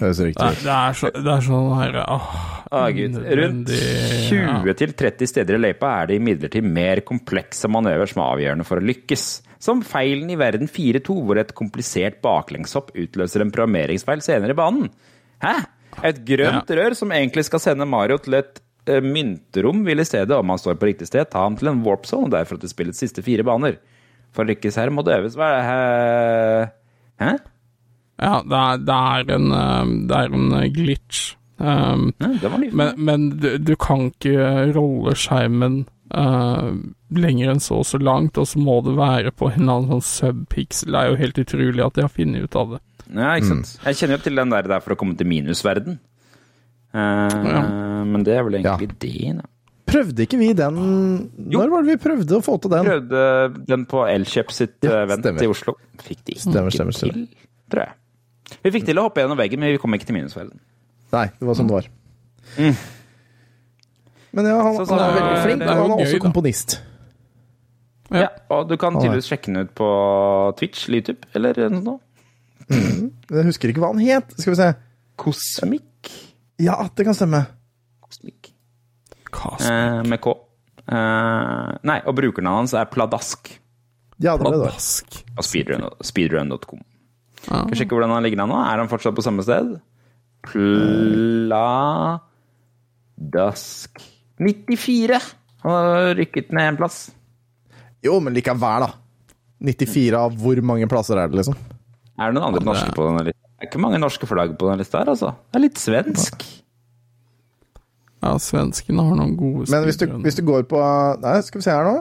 [0.00, 0.62] Høres riktig Det ut.
[0.64, 2.28] det er, så, det er sånn her åh,
[2.74, 3.14] Ah, Gud.
[3.38, 8.80] Rundt 20-30 steder i løypa er det imidlertid mer komplekse manøver som er avgjørende for
[8.80, 9.26] å lykkes.
[9.62, 14.90] Som feilen i verden 4-2, hvor et komplisert baklengshopp utløser en programmeringsfeil senere i banen.
[15.44, 15.54] Hæ?
[16.10, 18.58] Et grønt rør som egentlig skal sende Mario til et
[18.90, 21.84] uh, mynterom, vil i stedet, om han står på riktig sted, ta ham til en
[21.86, 23.78] warp zone, derfor til spillets siste fire baner.
[24.34, 25.38] For å lykkes her må det øves.
[25.38, 26.70] Hva er det?
[27.22, 27.32] Hæ?
[28.22, 31.22] Ja, det er, det er en, eh, det er en eh, glitch.
[31.58, 36.72] Um, Ja, men men du, du kan ikke rolle skjermen uh,
[37.14, 40.02] lenger enn så og så langt, og så må det være på en eller annen
[40.02, 40.90] sånn subpixel.
[40.92, 42.80] Det er jo helt utrolig at de har funnet ut av det.
[43.14, 43.70] Ja, ikke sant.
[43.86, 45.98] Jeg kjenner jo til den der, der for å komme til minusverden.
[46.94, 49.48] Eh, Men det er vel egentlig det, da.
[49.94, 50.78] Prøvde ikke vi den
[51.52, 51.60] Jo.
[51.60, 52.86] Når var det vi prøvde å få til den?
[52.88, 53.24] Prøvde
[53.68, 55.44] den på Elkjøp sitt Ja, event stemmer.
[55.44, 55.74] i Oslo.
[56.02, 57.12] Fikk de ikke Stemmer, stemmer, stemmer.
[57.12, 57.28] til,
[57.70, 57.94] tror jeg.
[58.64, 60.58] Vi fikk til å hoppe gjennom veggen, men vi kom ikke til minusfellen.
[61.12, 61.88] Nei, det var sånn det var.
[64.34, 66.04] Men ja, han, Så- så han er det- veldig flink, det og han jo er
[66.04, 66.24] også gøy, da.
[66.28, 66.80] komponist.
[68.10, 68.20] Ja.
[68.20, 72.00] Ja, og du kan tydeligvis sjekke den ut på Twitch YouTube, eller noe sånt.
[73.30, 74.30] Jeg husker ikke hva han het.
[74.38, 74.74] Skal vi se.
[75.18, 76.10] Kosmikk.
[76.58, 77.46] Ja, det kan stemme.
[78.02, 78.50] Kosmikk.
[79.32, 80.34] Hva Eh, med K.
[80.86, 83.58] Eh, nei, og brukernavnet hans er Pladask
[84.20, 84.46] Ja, det.
[84.46, 85.24] Pladask.
[85.38, 86.82] av speedrun- speedrun.com.
[87.44, 87.60] Ja.
[87.60, 88.58] Skal vi sjekke hvordan han ligger an nå?
[88.64, 89.66] Er han fortsatt på samme sted?
[90.48, 92.24] Pladask
[94.40, 95.20] 94!
[95.64, 96.98] Han har rykket ned en plass.
[98.04, 98.90] Jo, men likevel, da.
[99.64, 101.56] 94 av hvor mange plasser er det, liksom?
[102.20, 103.40] Er det noen andre norske på denne lista?
[103.54, 105.32] Det er ikke mange norske flagg på denne lista her, altså.
[105.48, 106.44] Det er litt svensk.
[108.24, 110.78] Ja, svenskene har noen gode Men hvis du, hvis du går på
[111.20, 111.96] Nei, skal vi se her nå.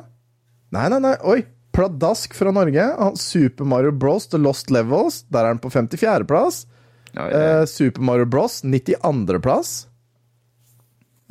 [0.76, 1.16] Nei, nei, nei.
[1.28, 1.40] Oi!
[1.74, 2.86] Pladask fra Norge.
[3.18, 4.28] Super Mario Bros.
[4.30, 5.24] The Lost Levels.
[5.34, 6.66] Der er han på 54.-plass.
[7.14, 8.62] Ja, Eh, Super Mario Bros.
[8.64, 9.88] 92.-plass.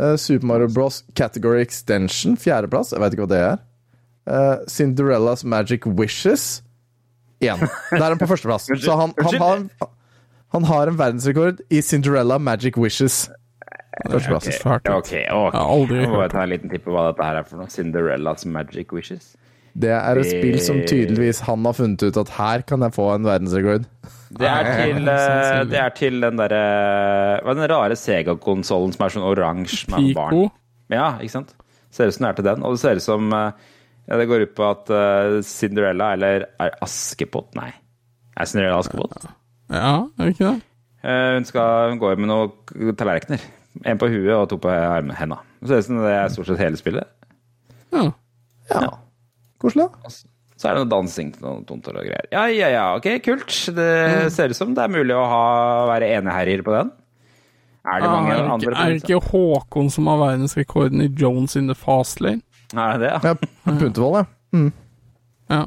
[0.00, 1.04] Eh, Super Mario Bros.
[1.14, 2.92] Category Extension, 4.-plass.
[2.94, 3.62] Jeg vet ikke hva det er.
[4.30, 6.62] Eh, Cinderellas Magic Wishes,
[7.42, 7.58] 1
[7.90, 8.68] Der er han på førsteplass.
[8.84, 9.62] Så han, han, har,
[10.54, 13.24] han har en verdensrekord i Cinderella Magic Wishes.
[14.08, 14.46] Førsteplass.
[14.62, 14.86] Fælt.
[14.94, 15.56] Ok, ok.
[15.90, 17.70] Jeg må bare ta en liten tipp på hva dette her er for noe.
[17.74, 19.32] Cinderellas Magic Wishes.
[19.72, 23.06] Det er et spill som tydeligvis han har funnet ut at her kan jeg få
[23.14, 23.86] en verdensrekord.
[24.32, 26.62] Det er til, eh, det er til den derre
[27.44, 30.50] Hva er den rare Sega-konsollen som er sånn oransje med barn?
[30.92, 31.54] Ja, ikke sant?
[31.92, 32.64] Ser ut som det er til den.
[32.64, 33.52] Og det ser ut som eh,
[34.08, 37.70] ja, Det går ut på at eh, Cinderella, eller er Askepott Nei.
[38.36, 39.28] Er Cinderella Askepott?
[39.72, 40.68] Ja, er det ikke det?
[41.04, 43.44] Eh, hun skal hun går med noen tallerkener.
[43.88, 45.40] En på huet og to på hendene.
[45.60, 47.08] Det ser ut som det er stort sett hele spillet.
[47.92, 48.10] Ja.
[48.72, 48.90] Ja.
[49.62, 49.88] Koselig.
[50.02, 50.10] da.
[50.62, 52.26] Så er det noe dansing til noen tomter og greier.
[52.30, 53.48] Ja, ja, ja, ok, kult.
[53.74, 53.86] Det
[54.26, 54.30] Mm.
[54.30, 56.92] ser ut som det er mulig å ha, være eneherjer på den.
[57.84, 61.56] Er det mange er, det andre er det ikke Håkon som har verdensrekorden i Jones
[61.58, 62.42] in the fast lane?
[62.76, 63.32] Er det det, ja?
[63.32, 64.20] Ja, Puntervoll,
[64.52, 64.70] ja.
[65.50, 65.64] Ja.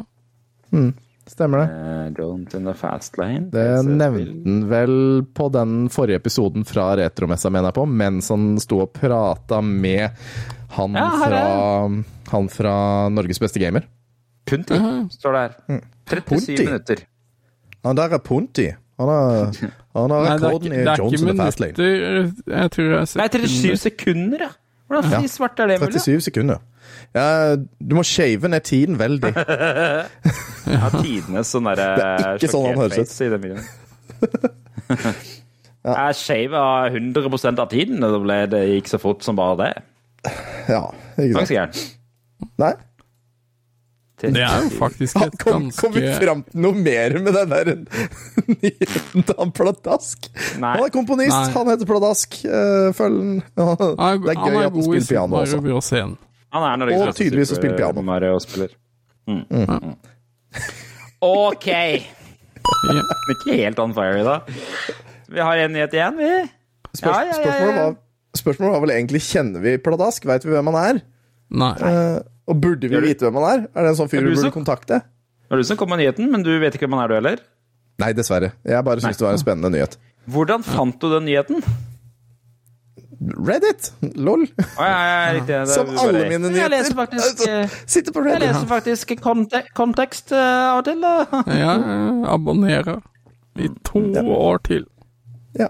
[1.28, 1.68] Stemmer det.
[1.74, 3.48] Eh, Jones in the fast lane.
[3.52, 8.52] Det nevnte han vel på den forrige episoden fra Retromessa, mener jeg på, mens han
[8.62, 10.10] sto og prata med
[10.76, 11.42] han, Ja, fra,
[12.32, 12.76] han fra
[13.10, 13.88] Norges beste gamer.
[14.46, 14.78] Punti,
[15.18, 15.82] står det her.
[16.06, 16.58] 37 Punti?
[16.66, 17.02] minutter.
[17.86, 18.68] Han der er Punti.
[19.00, 19.50] Han har,
[19.96, 21.74] han har Nei, rekorden ikke, i Jones in the Fast Lane.
[21.74, 22.54] minutter.
[22.54, 24.52] Jeg tror jeg har Nei, 37 sekunder, ja!
[24.90, 25.20] Hvordan Ja.
[25.24, 26.02] fy svart er det mulig?
[26.02, 26.60] 37 sekunder.
[27.16, 29.32] Ja, du må shave ned tiden veldig.
[30.66, 33.12] Ja, tidenes sånn derre Det er ikke sånn han høres ut.
[33.22, 33.66] i den videoen.
[35.86, 39.72] Jeg shava 100% av tiden, og det, ble, det gikk så fort som bare det.
[40.72, 40.80] Ja,
[41.22, 41.54] ikke Takk sant?
[41.54, 41.68] jeg.
[42.64, 42.72] Nei?
[44.34, 47.54] Det er jo faktisk Han et kom, kom vi fram til noe mer med den
[47.54, 47.72] der
[48.52, 50.30] nyheten til han Pladask?
[50.62, 50.72] Nei.
[50.78, 51.54] Han er komponist, Nei.
[51.56, 52.40] han heter Pladask.
[52.46, 53.36] Uh, følg den.
[53.58, 55.42] Ja, Han er, Det er han gøy er at han spiller piano
[55.78, 56.04] også.
[56.56, 58.04] Han er Og tydeligvis å spille piano.
[58.06, 58.76] Mario-spiller.
[59.28, 59.44] Mm.
[59.50, 59.96] Mm.
[61.26, 61.68] Ok.
[61.70, 63.02] Ja.
[63.34, 64.54] Ikke helt on fire i dag.
[65.32, 66.32] Vi har en nyhet igjen, vi.
[66.96, 67.36] Spørs, Ja, ja, ja, ja.
[67.36, 67.96] Spørsmålet, var,
[68.40, 70.28] spørsmålet var vel egentlig kjenner vi Pladask?
[70.30, 71.02] Veit vi hvem han er?
[71.56, 71.74] Nei.
[71.90, 73.66] Eh, og burde vi vite hvem han er?
[73.74, 75.02] Er det en sånn fyr du du burde kontakte?
[75.46, 77.18] Det er du som kom med nyheten, men du vet ikke hvem han er, du
[77.20, 77.42] heller?
[78.02, 78.52] Nei, dessverre.
[78.68, 79.98] Jeg bare syns det var en spennende nyhet.
[80.30, 81.62] Hvordan fant du den nyheten?
[83.46, 83.92] Reddit!
[84.20, 84.44] Lol.
[84.60, 85.60] Å, ja, ja, riktig.
[85.72, 86.62] Som bare- alle mine nyheter.
[86.62, 91.02] Jeg leser faktisk, eh, Sitter på jeg leser faktisk konte kontekst eh, av og til.
[91.64, 93.00] Ja, jeg abonnerer
[93.56, 94.02] i to
[94.36, 94.86] år til.
[95.58, 95.70] Ja.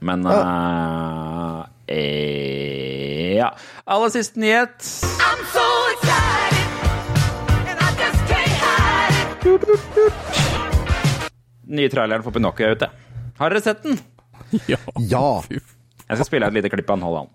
[0.00, 3.50] Men eh, Ja.
[3.84, 4.78] Aller siste nyhet.
[5.18, 6.66] I'm so excited,
[7.66, 10.12] and I just can't hide it.
[11.66, 12.88] Nye traileren for Pinocchio er ute.
[13.38, 13.98] Har dere sett den?
[14.66, 14.76] Ja.
[14.98, 15.42] Ja.
[15.50, 17.04] Jeg skal spille et lite klipp av den.
[17.06, 17.28] Hold an.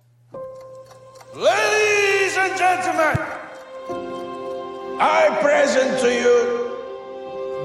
[1.36, 3.18] Ladies and gentlemen,
[5.00, 6.38] I present to you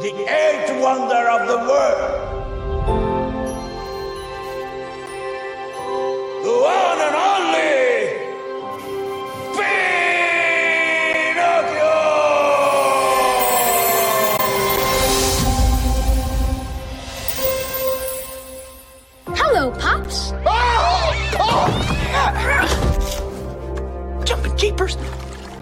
[0.03, 2.20] the eighth wonder of the world.
[6.61, 8.21] One and only
[9.57, 11.97] Pinocchio!
[19.35, 20.33] Hello, Pops.
[20.45, 21.73] Oh, oh,
[22.61, 24.23] oh!
[24.27, 24.97] Jumping jeepers!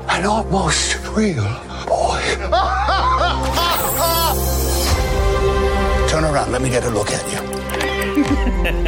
[0.08, 1.44] An almost real
[1.86, 2.20] boy.
[6.08, 7.38] Turn around, let me get a look at you.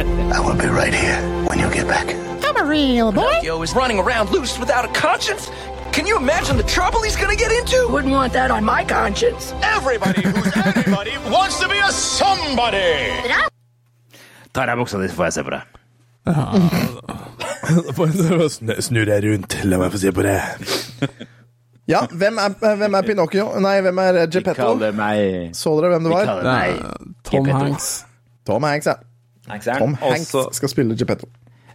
[0.31, 2.07] I will be right here when you get back.
[2.43, 3.21] I'm a real boy.
[3.41, 5.49] Pinocchio is running around loose without a conscience?
[5.91, 7.87] Can you imagine the trouble he's gonna get into?
[7.91, 9.53] Wouldn't want that on my conscience.
[9.61, 12.95] Everybody who's anybody wants to be a somebody!
[14.53, 15.61] Ta av deg buksa di, så får jeg se på det.
[18.87, 20.39] Snu deg rundt, la meg få se på det.
[21.91, 23.45] Ja, hvem er, hvem er Pinocchio?
[23.63, 24.59] Nei, hvem er Geppetto?
[24.59, 26.25] Kaller meg Så dere hvem det var?
[26.29, 27.87] kaller Det meg Tom Hanks.
[28.47, 28.95] Tom Hanks, ja.
[29.49, 31.29] Tom Hanks Også skal spille Geppetto.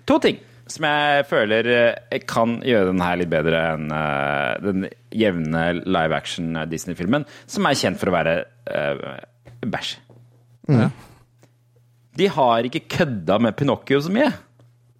[0.06, 0.38] to ting
[0.70, 6.16] som jeg føler eh, kan gjøre den her litt bedre enn uh, den jevne live
[6.16, 8.34] action Disney-filmen, som er kjent for å være
[8.66, 9.20] uh,
[9.62, 9.92] bæsj.
[10.74, 10.88] Ja.
[12.18, 14.32] De har ikke kødda med Pinocchio så mye.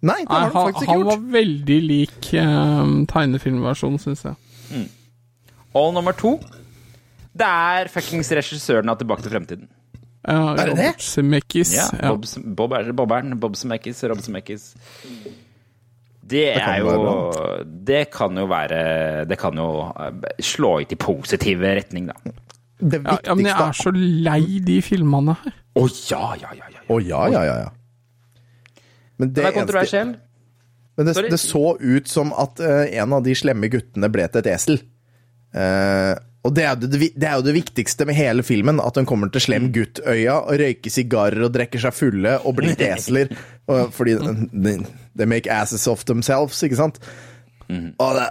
[0.07, 4.23] Nei, det Nei, har de han, faktisk ikke han var veldig lik um, tegnefilmversjonen, syns
[4.23, 4.85] jeg.
[5.77, 6.37] Og nummer to
[7.37, 9.67] Det er fuckings regissøren av Tilbake til fremtiden.
[10.27, 10.93] Ja, Er det det?
[11.01, 11.73] Zemeckis.
[11.75, 12.13] Ja, Ja.
[12.13, 12.25] Bob,
[12.55, 14.73] Bob, er, Bobberen, Bob Zemeckis, Rob Zemeckis.
[16.27, 17.31] Det det er jo
[17.87, 22.33] Det kan jo være Det kan jo eh, slå ut i positiv retning, da.
[22.77, 25.55] Det Ja, ja, men jeg er så lei de filmene her.
[25.77, 26.67] Å ja, ja, ja.
[26.73, 26.83] ja.
[26.89, 28.83] Oh, ja, ja, ja, ja.
[29.17, 30.15] Men det, det er kontroversiell.
[30.97, 34.43] men det, det så ut som at uh, en av de slemme guttene ble til
[34.43, 34.79] et esel.
[35.57, 36.13] Eh,
[36.47, 39.05] og det er, jo det, det er jo det viktigste med hele filmen, at hun
[39.09, 39.47] kommer til Mm.
[39.49, 43.31] slem gutt-øya og røyker sigarer og drikker seg fulle og blir til esler.
[43.67, 44.77] Fordi they,
[45.17, 47.01] they make asses of themselves, ikke sant?
[47.67, 48.25] og, det,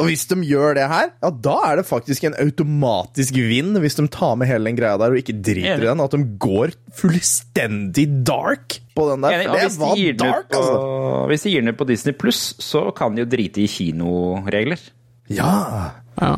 [0.00, 3.98] og hvis de gjør det her, ja, da er det faktisk en automatisk vinn hvis
[3.98, 6.00] de tar med hele den greia der og ikke driter i den.
[6.00, 9.36] At de går fullstendig dark på den der.
[9.42, 11.26] Enig, det var de dark, på, altså.
[11.28, 14.80] hvis de gir den ut på Disney Pluss, så kan de jo drite i kinoregler.
[15.36, 15.52] Ja.
[16.16, 16.32] Ja.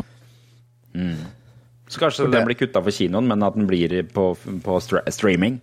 [1.91, 5.01] Så kanskje for den blir kutta for kinoen, men at den blir på, på stra
[5.11, 5.61] streaming.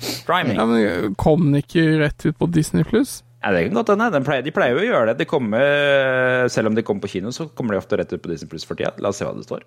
[0.00, 0.56] Streaming.
[0.56, 3.22] ja, men Kom den ikke rett ut på Disney pluss?
[3.42, 4.10] Ja, det kan godt hende.
[4.44, 5.18] De pleier jo å gjøre det.
[5.22, 8.28] De kommer, selv om de kommer på kino, så kommer de ofte rett ut på
[8.28, 8.92] Disney Pluss for tida.
[9.00, 9.64] La oss se hva det står.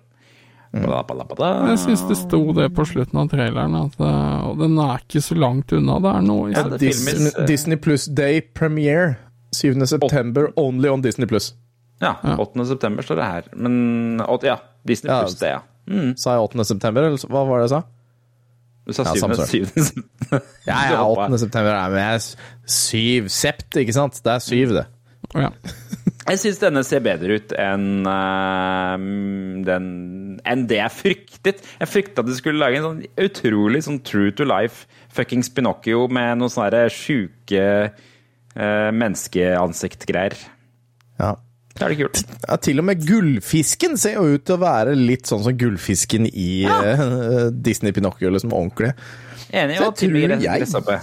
[0.74, 1.50] Bla.
[1.70, 5.22] Jeg syns det sto det på slutten av traileren, at, eh, og den er ikke
[5.22, 6.00] så langt unna.
[6.02, 9.16] Det er noe i Ja, det- Disney, eh, Disney Plus Day premiere
[9.54, 9.86] 7.
[9.86, 11.52] september, only on Disney Plus.
[12.00, 12.66] Ja, 8.
[12.66, 13.42] september står det her.
[13.56, 15.62] Men ja, Disney Ja, Pluss, det, ja.
[16.20, 16.64] Sa jeg 8.
[16.70, 17.82] september, eller hva var det jeg sa?
[18.84, 19.20] Du sa Ja, 7.
[19.20, 19.46] september.
[19.48, 20.42] 7.
[20.68, 21.38] Ja, ja, 8.
[21.40, 24.20] september er men jeg er syv sept, ikke sant?
[24.24, 24.86] Det er syv, det.
[25.34, 25.50] Ja.
[26.24, 28.94] Jeg syns denne ser bedre ut enn uh,
[29.66, 29.88] den
[30.40, 31.60] enn det jeg fryktet.
[31.82, 36.06] Jeg frykta at de skulle lage en sånn utrolig sånn true to life fuckings Pinocchio
[36.08, 40.38] med noen sånne sjuke uh, menneskeansiktgreier.
[41.20, 41.34] Ja.
[41.74, 42.20] Det er det kult.
[42.48, 46.28] Ja, til og med gullfisken ser jo ut til å være litt sånn som gullfisken
[46.30, 48.92] i eh, Disney Pinocchio, liksom ordentlig.
[49.50, 49.76] Enig.
[49.80, 51.02] Så Og jeg tror jeg-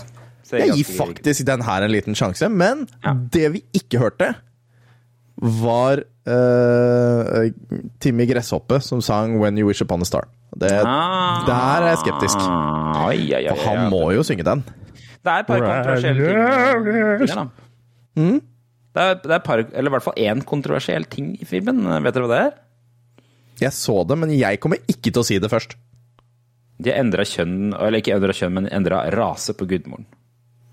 [0.51, 3.13] Jeg gir faktisk den her en liten sjanse, men Ja.
[3.13, 4.35] det vi ikke hørte,
[5.41, 5.97] var
[6.27, 7.49] uh,
[7.99, 10.27] Timmy Gresshoppe som sang 'When You Wish Upon a Star'.
[10.57, 11.45] Det, Ah.
[11.47, 12.37] Der er jeg skeptisk.
[12.37, 14.63] Ai, ai, ai, For han må jo synge den.
[15.23, 17.49] Det er et par kontroversielle ting.
[18.17, 18.41] Mm?
[18.91, 21.85] Det er, det er par, eller i hvert fall én kontroversiell ting i filmen.
[22.03, 22.57] Vet dere hva det er?
[23.61, 25.77] Jeg så det, men jeg kommer ikke til å si det først.
[26.81, 30.07] De har endra kjønn, eller ikke endra kjønn, men endra rase på gudmoren.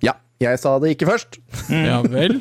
[0.04, 1.40] Ja, jeg sa det ikke først.
[1.90, 2.38] ja vel.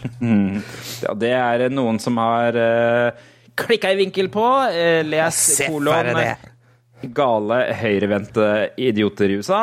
[1.02, 3.26] Ja, det er noen som har uh,
[3.58, 4.46] klikka i vinkel på.
[4.46, 6.22] Uh, les Se kolon.
[6.98, 8.45] Gale høyrevendte
[8.82, 9.60] idioter i USA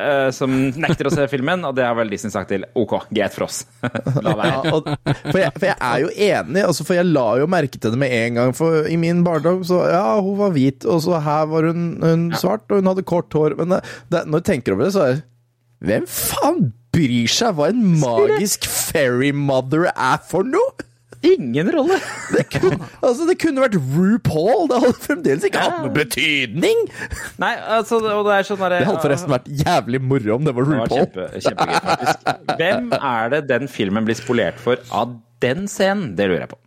[0.00, 3.36] eh, som nekter å se filmen, og det har vel Disney sagt til OK, greit
[3.36, 3.62] for oss.
[4.24, 4.54] La være.
[4.54, 7.76] Ja, og, for, jeg, for jeg er jo enig, altså, for jeg la jo merke
[7.76, 8.56] til det med en gang.
[8.56, 12.28] For i min barndom så Ja, hun var hvit, og så her var hun, hun
[12.38, 13.58] svart, og hun hadde kort hår.
[13.60, 15.26] Men det, det, når jeg tenker over det, så er det
[15.80, 20.89] Hvem faen bryr seg hva en magisk fairy mother er for noe?!
[21.26, 21.98] Ingen rolle.
[22.32, 24.62] Det kunne, altså, det kunne vært RuPaul!
[24.70, 26.78] Det hadde fremdeles ikke hatt noen betydning!
[27.42, 30.54] Nei, altså, og det er sånn derre Det hadde forresten vært jævlig moro om det
[30.56, 30.86] var RuPaul.
[30.88, 32.32] Det var kjempe, kjempegøy, faktisk.
[32.62, 35.12] Hvem er det den filmen blir spolert for av
[35.44, 36.14] den scenen?
[36.16, 36.60] Det lurer jeg på.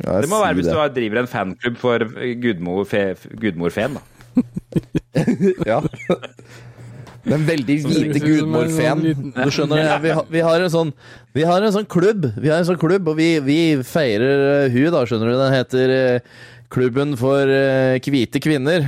[0.00, 0.74] Ja, Det må være hvis det.
[0.74, 2.04] du driver en fanklubb for
[2.42, 3.04] gudmor, fe,
[3.42, 4.06] gudmorfen, da.
[5.66, 5.80] Ja.
[7.24, 9.00] Den veldig hvite ser ut som en gudmorfen.
[9.04, 10.92] sånn Du skjønner, ja, vi, har- vi har en sånn
[11.36, 14.70] Vi har en sånn klubb, Vi har en sånn klubb og vi, vi feirer uh,
[14.72, 15.36] hun, da, skjønner du.
[15.40, 16.20] Den heter uh,
[16.70, 18.84] Klubben for eh, hvite kvinner.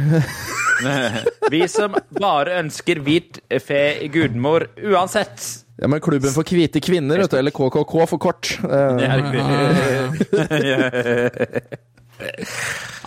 [1.51, 5.43] Vi som bare ønsker hvit fe gudmor uansett.
[5.83, 8.53] Ja, men Klubben for hvite kvinner, vet du, eller KKK for kort.
[8.62, 9.03] Uh,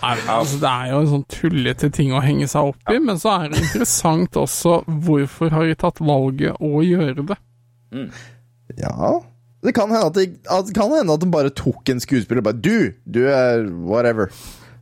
[0.02, 3.36] altså, det er jo en sånn tullete ting å henge seg opp i, men så
[3.36, 7.38] er det interessant også hvorfor har de tatt valget å gjøre det?
[8.76, 9.10] ja
[9.64, 12.42] Det kan hende at, de, at, det kan hende at de bare tok en skuespiller
[12.42, 12.94] og bare Du!
[13.06, 14.32] Du er whatever.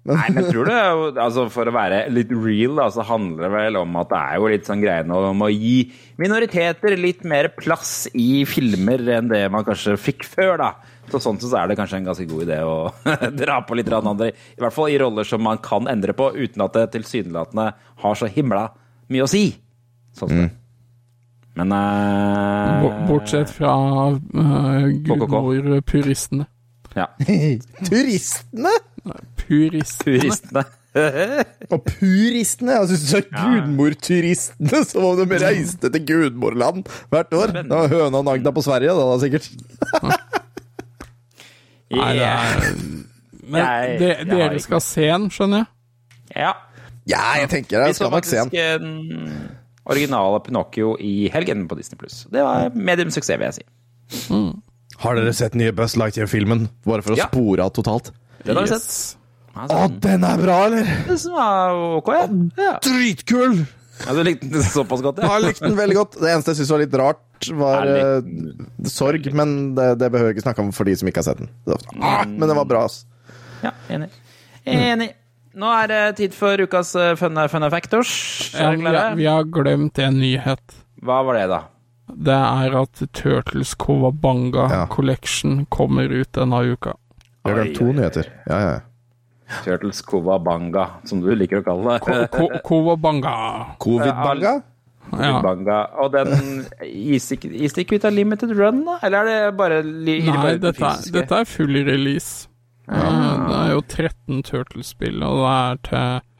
[0.05, 0.73] Nei, men tror du,
[1.21, 4.41] altså For å være litt real, da, så handler det vel om at det er
[4.41, 5.77] jo litt sånn greiene om å gi
[6.21, 10.71] minoriteter litt mer plass i filmer enn det man kanskje fikk før, da.
[11.13, 12.77] Så sånn sett så er det kanskje en ganske god idé å
[13.43, 16.65] dra på litt andre, i hvert fall i roller som man kan endre på, uten
[16.65, 17.71] at det tilsynelatende
[18.05, 18.69] har så himla
[19.13, 19.47] mye å si.
[20.17, 20.53] Sånn mm.
[21.55, 23.75] Men uh, Bortsett fra
[24.11, 26.49] uh, gudmor-puristene.
[26.95, 27.07] Ja.
[27.91, 28.73] Turistene!
[29.39, 30.19] Puristene.
[30.19, 30.65] Turistene.
[31.75, 32.77] Og puristene!
[32.77, 37.55] Jeg syns du sa gudmorturistene, som om de reiste til Gudmorland hvert år.
[37.57, 39.51] Det var høna og Nagda på Sverige, da, da sikkert.
[41.97, 42.75] Nei, det er
[43.55, 45.67] Men Jeg- det, jeg dere ikke- skal se den, skjønner jeg?
[46.37, 46.53] Ja.
[47.07, 48.51] Ja, jeg tenker Vi jeg skal nok se den.
[48.51, 49.51] faktisk den
[49.87, 52.23] originale Pinocchio i helgen på Disney Pluss.
[52.33, 53.65] Det var medium suksess, vil jeg si.
[55.03, 56.69] Har dere sett nye Buzz Lightyear-filmen?
[56.87, 57.27] Bare for å Ja.
[57.29, 58.11] spore av totalt.
[58.45, 58.83] Den har vi Yes.
[58.89, 59.21] sett.
[59.71, 60.85] Å, den er bra, eller?
[61.07, 62.27] Den som var ok, ja.
[62.59, 62.79] ja.
[62.83, 63.67] Dritkul!
[64.07, 65.29] ja du likte den såpass godt, Jeg ja?
[65.31, 66.13] har likte den veldig godt.
[66.21, 67.21] Det eneste jeg syns var litt rart,
[67.53, 68.23] var eh,
[68.89, 69.27] sorg.
[69.35, 71.51] Men det, det behøver jeg ikke snakke om for de som ikke har sett den.
[71.67, 73.07] Det var, ah, men det var bra, altså.
[73.65, 74.09] ja enig.
[74.65, 75.11] Enig.
[75.55, 78.15] Nå er det tid for ukas eh, fun, fun factors.
[78.59, 78.73] Ja,
[79.15, 80.81] vi, har- glemt en nyhet.
[81.05, 81.61] Hva var det, da?
[82.15, 84.83] Det er at Turtles Cowabanga Ja.
[84.93, 86.97] Collection kommer ut denne uka.
[87.45, 88.29] Vi har glemt to nyheter.
[88.49, 88.75] Ja, ja.
[89.65, 92.29] Turtles Covabanga, som du liker å kalle det.
[92.33, 93.77] Ko- Kowabanga.
[93.79, 94.55] Covid-banga?
[95.13, 95.39] Ja.
[96.01, 97.51] Og den gis ikke
[97.85, 98.99] ikke ut av limited run, da?
[99.05, 102.49] Eller er det bare Nei, bare dette er, dette er full release.
[102.89, 103.11] Ja.
[103.45, 106.31] Det er jo 13 Turtles-spill, og det er til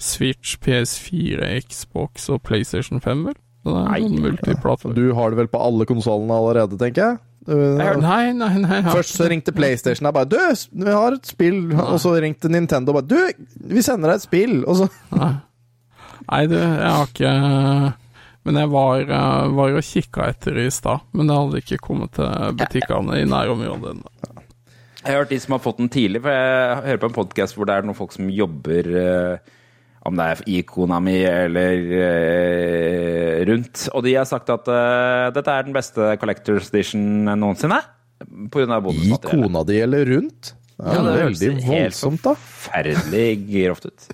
[0.00, 3.40] Switch, PS4, Xbox og PlayStation 5, vel?
[3.60, 4.22] Så det er Nei.
[4.24, 4.94] multiplattform.
[4.96, 7.18] Du har det vel på alle konsollene allerede, tenker jeg?
[7.50, 8.80] Nei, nei, nei.
[8.84, 10.36] Først så ringte PlayStation og bare 'Du,
[10.84, 13.44] vi har et spill.' Og så ringte Nintendo og bare 'Du,
[13.74, 14.88] vi sender deg et spill.' Og så
[16.30, 17.94] Nei, du, jeg har ikke
[18.48, 22.14] Men jeg var, eh, var og kikka etter i stad, men det hadde ikke kommet
[22.16, 24.12] til butikkene i nærområdet ennå.
[25.00, 27.56] Jeg har hørt de som har fått den tidlig, for jeg hører på en podkast
[27.56, 29.52] hvor det er noen folk som jobber eh,
[30.08, 33.86] om det er i Konami eller eh, rundt.
[33.96, 34.68] Og de har sagt at
[35.36, 37.80] dette er den beste Collectors Edition noensinne.
[38.52, 39.44] På grunn av I bonusmaterialet.
[39.44, 40.54] kona di eller rundt?
[40.80, 42.34] Det er det høres veldig helt voldsomt, da.
[42.40, 44.08] Forferdelig grovt ut.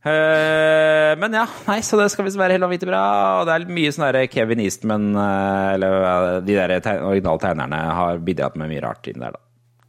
[0.00, 3.02] Eh, men ja, nei, så det skal visst være helt vanvittig bra.
[3.40, 7.80] Og det er mye sånn Kevin Eastman, eh, eller eh, de der tegn originale tegnerne,
[8.00, 9.42] har bidratt med mye rart inn der, da.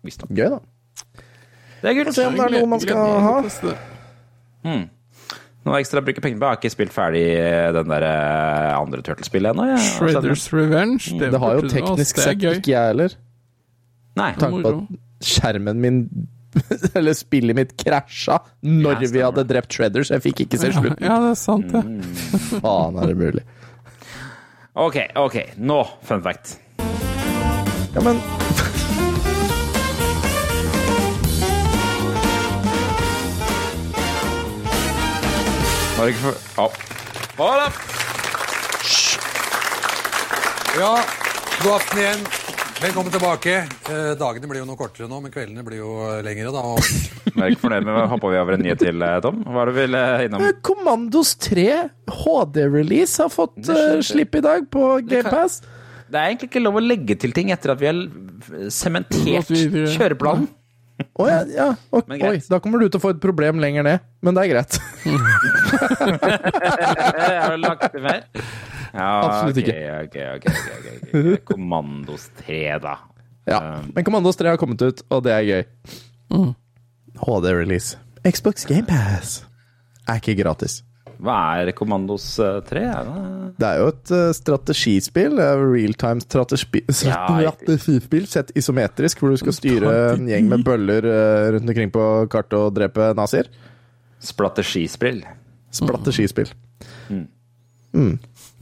[0.04, 0.34] Visstnok.
[0.36, 1.22] Gøy, da.
[1.82, 2.16] Det er kult.
[2.18, 2.98] Se om det er noe man skal
[3.28, 3.38] ha.
[5.62, 6.46] Noe ekstra å bruke penger på.
[6.46, 7.24] Jeg har ikke spilt ferdig
[7.78, 8.06] den der
[8.74, 9.78] andre Turtle-spillet ennå.
[9.94, 11.14] Shredders Revenge.
[11.22, 13.14] Det har jo teknisk sett ikke jeg heller.
[14.18, 14.32] Nei.
[14.42, 16.02] Tanken på at skjermen min
[16.98, 20.12] Eller spillet mitt krasja når Ja, vi hadde drept Shredders.
[20.12, 21.00] Jeg fikk ikke se slutten.
[21.06, 21.84] ja, det er sant, det.
[22.62, 23.46] Faen, er det mulig?
[24.76, 25.40] Ok, ok.
[25.60, 26.58] Nå, fun fact.
[27.92, 28.20] Ja, men
[35.98, 36.72] Var det ikke for.
[37.38, 37.80] Hold opp!
[40.80, 40.94] Ja,
[41.64, 42.22] god aften igjen.
[42.82, 43.52] Velkommen tilbake.
[43.92, 46.50] Eh, dagene blir jo noe kortere nå, men kveldene blir jo eh, lengre.
[46.56, 46.62] da.
[46.66, 49.44] Og Jeg er ikke fornøyd med Hoppa vi over en nyhet til, eh, Tom?
[49.46, 50.42] Hva er det du vil eh, innom?
[50.48, 51.66] eh, Commandos 3
[52.24, 54.02] HD-release har fått Det det.
[54.08, 55.54] slipp i dag på kan- GamePass.
[56.12, 57.98] Det er egentlig ikke lov å legge til ting etter at vi har
[58.74, 60.48] sementert kjøreplanen.
[61.18, 61.70] Å ja, ja.
[61.98, 64.52] ok, Oi, da kommer du til å få et problem lenger ned, men det er
[64.52, 64.74] greit.
[67.42, 68.20] Har du lagt til mer?
[68.92, 69.76] Ja, Absolutt ok, ikke.
[70.04, 71.08] ok, ok, ok, ok, ok.
[71.52, 72.96] Kommandos 3, da.
[73.50, 73.60] Ja,
[73.94, 75.64] Men Kommandos 3 har kommet ut, og det er gøy.
[76.32, 76.54] Mm.
[77.22, 77.98] HD-release.
[78.28, 79.46] Xbox GamePass
[80.10, 80.82] er ikke gratis.
[81.22, 82.82] Hva er Kommandos eh, 3?
[82.82, 83.16] Er det?
[83.62, 85.36] Det er jo et eh, strategispill.
[85.38, 91.92] Realtime strategispill sett isometrisk, hvor du skal styre en gjeng med bøller eh, rundt omkring
[91.94, 93.46] på kartet og drepe nazier.
[94.22, 95.22] Strategispill.
[95.74, 96.50] Strategispill.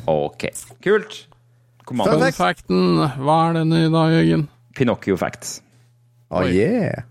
[0.08, 0.48] Ok,
[0.84, 1.26] kult.
[1.90, 4.46] Fun facten, hva er den i dag, Jørgen?
[4.78, 5.58] Pinocchio facts.
[6.30, 7.04] Oh, yeah.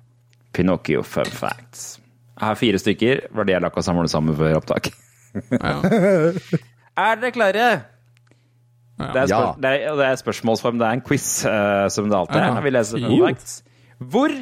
[0.55, 1.99] Pinocchio fun facts.
[2.39, 3.22] Jeg har fire stykker.
[3.34, 4.93] Var det jeg lakk å samle sammen før opptak.
[5.51, 5.78] Ja.
[6.99, 7.66] Er dere klare?
[8.99, 9.51] Det er, spør Ja.
[9.62, 10.78] det, er, det er spørsmålsform.
[10.80, 12.47] Det er en quiz, uh, som det alltid er.
[12.49, 12.55] Ja.
[12.57, 13.59] når Vi leser fun facts.
[13.99, 14.34] Hvor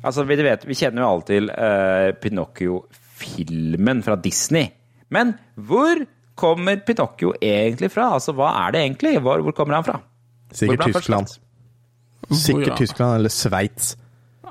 [0.00, 4.70] Altså, vi, vet, vi kjenner jo alle til uh, Pinocchio-filmen fra Disney.
[5.12, 6.00] Men hvor
[6.42, 8.10] kommer Pinocchio egentlig fra?
[8.18, 9.16] Altså, hva er det egentlig?
[9.22, 10.00] Hvor, hvor kommer han fra?
[10.52, 11.34] Sikkert han Tyskland.
[12.32, 12.78] Sikkert Hvor, ja?
[12.82, 13.94] Tyskland eller Sveits.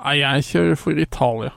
[0.02, 1.52] Nei, jeg kjører for Italia.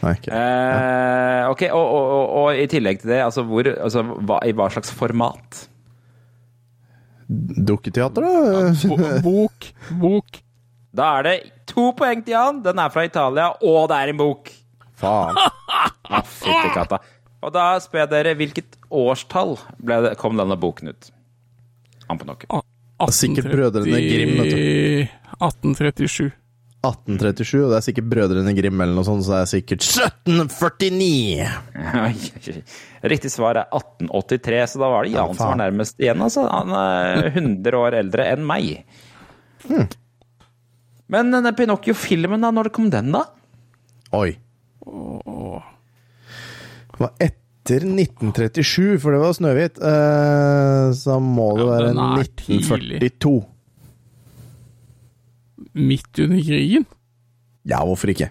[0.00, 0.32] Nei, ikke.
[0.32, 4.54] Eh, ok, og, og, og, og i tillegg til det, altså, hvor, altså hva, i
[4.56, 5.64] hva slags format?
[7.30, 8.70] Dukketeater, da?
[8.88, 9.68] Bo bok.
[10.00, 10.40] Bok.
[10.96, 11.34] Da er det
[11.70, 12.62] to poeng til Jan.
[12.64, 14.50] Den er fra Italia, og det er en bok.
[15.00, 15.38] Faen.
[15.38, 16.98] Ah, Fytti katta.
[17.40, 21.08] Og da spør jeg dere, hvilket årstall ble det, kom denne boken ut?
[22.10, 22.50] Ampenokket.
[23.16, 24.60] Sikkert Brødrene Grimm, vet du.
[25.40, 26.28] 1837.
[26.80, 31.44] 1837, og det er sikkert Brødrene Grimm eller noe sånt, så det er sikkert 1749!
[33.12, 36.20] Riktig svar er 1883, så da var det Ja, Jan som var nærmest igjen.
[36.24, 36.44] Altså.
[36.48, 38.84] Han er 100 år eldre enn meg.
[39.66, 39.88] Hmm.
[41.10, 42.52] Men denne Pinocchio-filmen, da?
[42.54, 43.26] Når kom den, da?
[44.16, 44.30] Oi.
[47.00, 49.78] Det var etter 1937, for det var Snøhvit.
[49.80, 52.98] Eh, så må det være ja, er tidlig.
[53.06, 53.32] 1942.
[55.80, 56.84] Midt under krigen?
[57.64, 58.28] Ja, hvorfor ikke?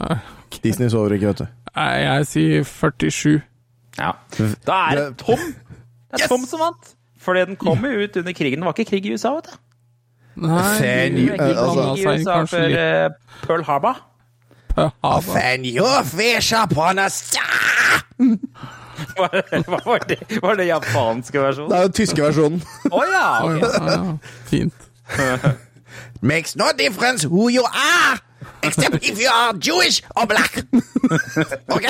[0.00, 0.58] Ja, ok.
[0.64, 1.46] Disney sover ikke, vet du.
[1.76, 3.36] Nei, Jeg sier 47.
[4.00, 4.10] Ja.
[4.66, 5.44] Da er det Tom!
[6.10, 6.96] Det er Tom som vant!
[7.22, 8.58] Fordi den kom jo ut under krigen.
[8.58, 9.54] Det var ikke krig i USA, vet du.
[10.42, 14.02] Nei, var ikke altså- krig i USA før litt eh, Pearl Harbor.
[14.74, 15.66] På havet.
[15.66, 18.04] Your fish upon a star!
[19.16, 19.28] Hva
[19.86, 20.18] var det?
[20.42, 21.72] Var det japanske Det versjonen?
[21.72, 22.62] er jo den tyske versjonen.
[22.90, 23.44] Å ja!
[23.44, 23.62] okay.
[23.62, 24.16] oh, ja, ja.
[24.46, 24.74] Fint.
[26.22, 28.18] Makes no difference who you are!
[28.62, 30.62] except if you are Jewish or black.
[31.68, 31.86] Ok?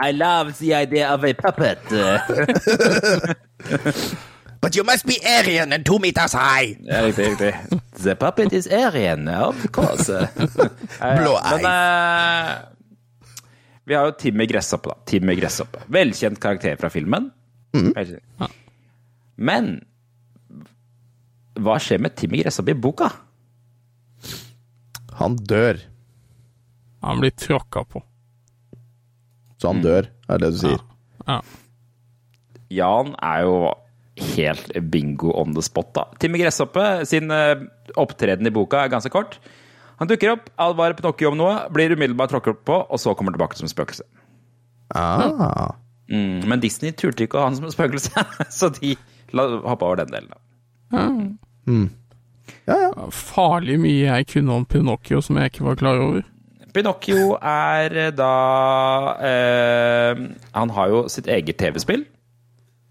[0.00, 1.78] I love the idea of a puppet.
[4.60, 6.76] But you must be Aryan and two meters high.
[6.82, 7.80] Ja, riktig, riktig.
[8.02, 10.08] The puppet is Aryan, of course.
[11.18, 12.56] Blå Men uh,
[13.88, 14.98] vi har jo Timmy Gresshoppe, da.
[15.06, 15.80] Timmy Gresshoppe.
[15.88, 17.30] Velkjent karakter fra filmen.
[19.38, 19.70] Men
[21.58, 23.08] hva skjer med Timmy Gresshoppe i boka?
[25.22, 25.80] Han dør.
[27.06, 28.02] Han blir tråkka på.
[29.58, 30.82] Så han dør, er det du sier.
[31.26, 31.40] Ja.
[32.70, 33.56] Jan er jo
[34.36, 36.06] helt bingo on the spot, da.
[36.20, 37.56] Timmy Gresshoppe sin eh,
[37.98, 39.38] opptreden i boka er ganske kort.
[39.98, 43.58] Han dukker opp, advarer Pinocchio om noe, blir umiddelbart tråkket på, og så kommer tilbake
[43.58, 44.06] som spøkelse.
[44.94, 45.74] Ah.
[46.08, 48.26] Mm, men Disney turte ikke å ha han som spøkelse,
[48.58, 48.94] så de
[49.34, 50.30] hoppa over den delen.
[50.30, 50.44] da.
[52.68, 53.08] Ja, ja.
[53.12, 56.22] Farlig mye jeg kunne om Pinocchio som jeg ikke var klar over.
[56.74, 58.32] Pinocchio er eh, da
[59.24, 60.20] eh,
[60.52, 62.04] Han har jo sitt eget TV-spill.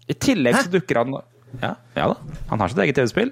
[0.08, 1.14] I tillegg så dukker han
[1.62, 2.16] ja, ja da,
[2.50, 3.30] han har sitt eget TV-spill.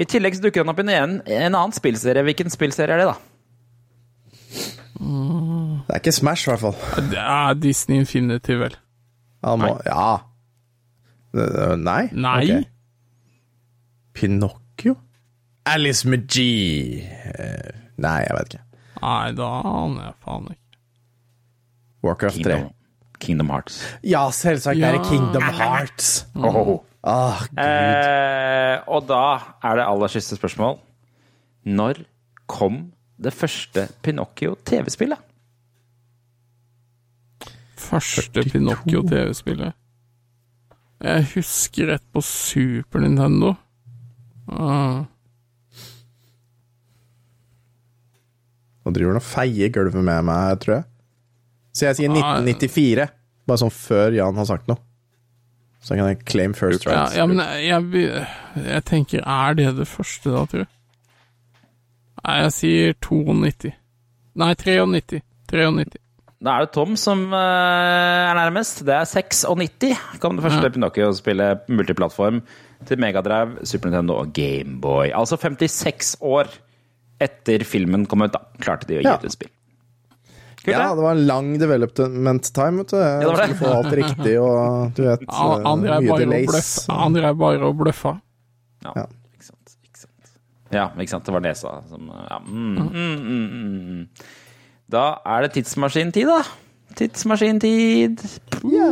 [0.00, 2.22] I tillegg så dukker han opp i en, en, en annen spillserie.
[2.26, 3.16] Hvilken spillserie er det, da?
[5.00, 7.06] Det er ikke Smash, i hvert fall.
[7.10, 8.76] Det er Disney Infinity, vel.
[9.44, 10.08] Han må Ja.
[11.34, 12.08] Eh, Nei?
[12.12, 12.42] Nei.
[12.44, 12.64] Okay.
[14.14, 14.96] Pinocchio?
[15.66, 17.00] Alice McGee
[17.30, 18.64] Eh, Nei, jeg vet ikke.
[19.00, 20.78] Nei, da aner jeg faen ikke.
[22.04, 22.54] Warcraft 3.
[22.56, 22.74] Kingdom,
[23.20, 23.80] Kingdom Hearts.
[24.06, 26.26] Ja, selvsagt er det Kingdom Hearts.
[26.34, 26.78] Oh.
[27.00, 27.60] Oh, gud.
[27.64, 29.22] Eh, og da
[29.64, 30.78] er det aller siste spørsmål.
[31.64, 32.02] Når
[32.50, 32.90] kom
[33.20, 35.20] det første Pinocchio TV-spillet?
[37.80, 39.76] Første Pinocchio TV-spillet.
[41.00, 43.54] Jeg husker et på Super Nintendo.
[44.50, 45.04] Ah,
[48.80, 50.86] Nå driver han og feier gulvet med meg tror jeg.
[51.76, 53.08] Så jeg sier 1994.
[53.48, 54.80] Bare sånn før Jan har sagt noe.
[55.80, 57.16] Så kan jeg claim first ja, rights.
[57.16, 58.26] ja, men jeg,
[58.66, 60.70] jeg tenker, er det det første da, tror jeg?
[62.20, 63.70] Nei, jeg sier 92.
[64.40, 65.22] Nei, 93.
[65.50, 66.00] 93.
[66.40, 68.82] Da er det Tom som eh, er nærmest.
[68.88, 70.72] Det er 96 kom det første Ja.
[70.72, 72.40] Pinocchio-spillet multiplattform
[72.88, 75.10] til Megadrive, Super Nintendo og Gameboy.
[75.16, 76.48] Altså 56 år
[77.20, 79.16] etter filmen kom ut, da klarte de å gi Ja.
[79.20, 79.52] ut et spill.
[80.60, 81.00] Kult, Ja, det.
[81.02, 82.96] var en lang development time, vet du.
[83.00, 83.44] Jeg det var det.
[83.48, 86.72] skulle få alt riktig og du vet Han, han eh, Mye og delays.
[86.90, 88.12] Han drev bare og bløffa.
[88.84, 89.06] Ja, Ja.
[89.32, 89.76] ikke sant.
[89.88, 90.34] Ikke sant.
[90.72, 91.24] Ja, ikke sant.
[91.24, 92.38] Det var nesa som ja.
[92.44, 94.06] mm, mm, mm, mm.
[94.90, 96.42] Da er det tidsmaskintid, da.
[96.98, 98.20] Tidsmaskintid.
[98.68, 98.90] Ja.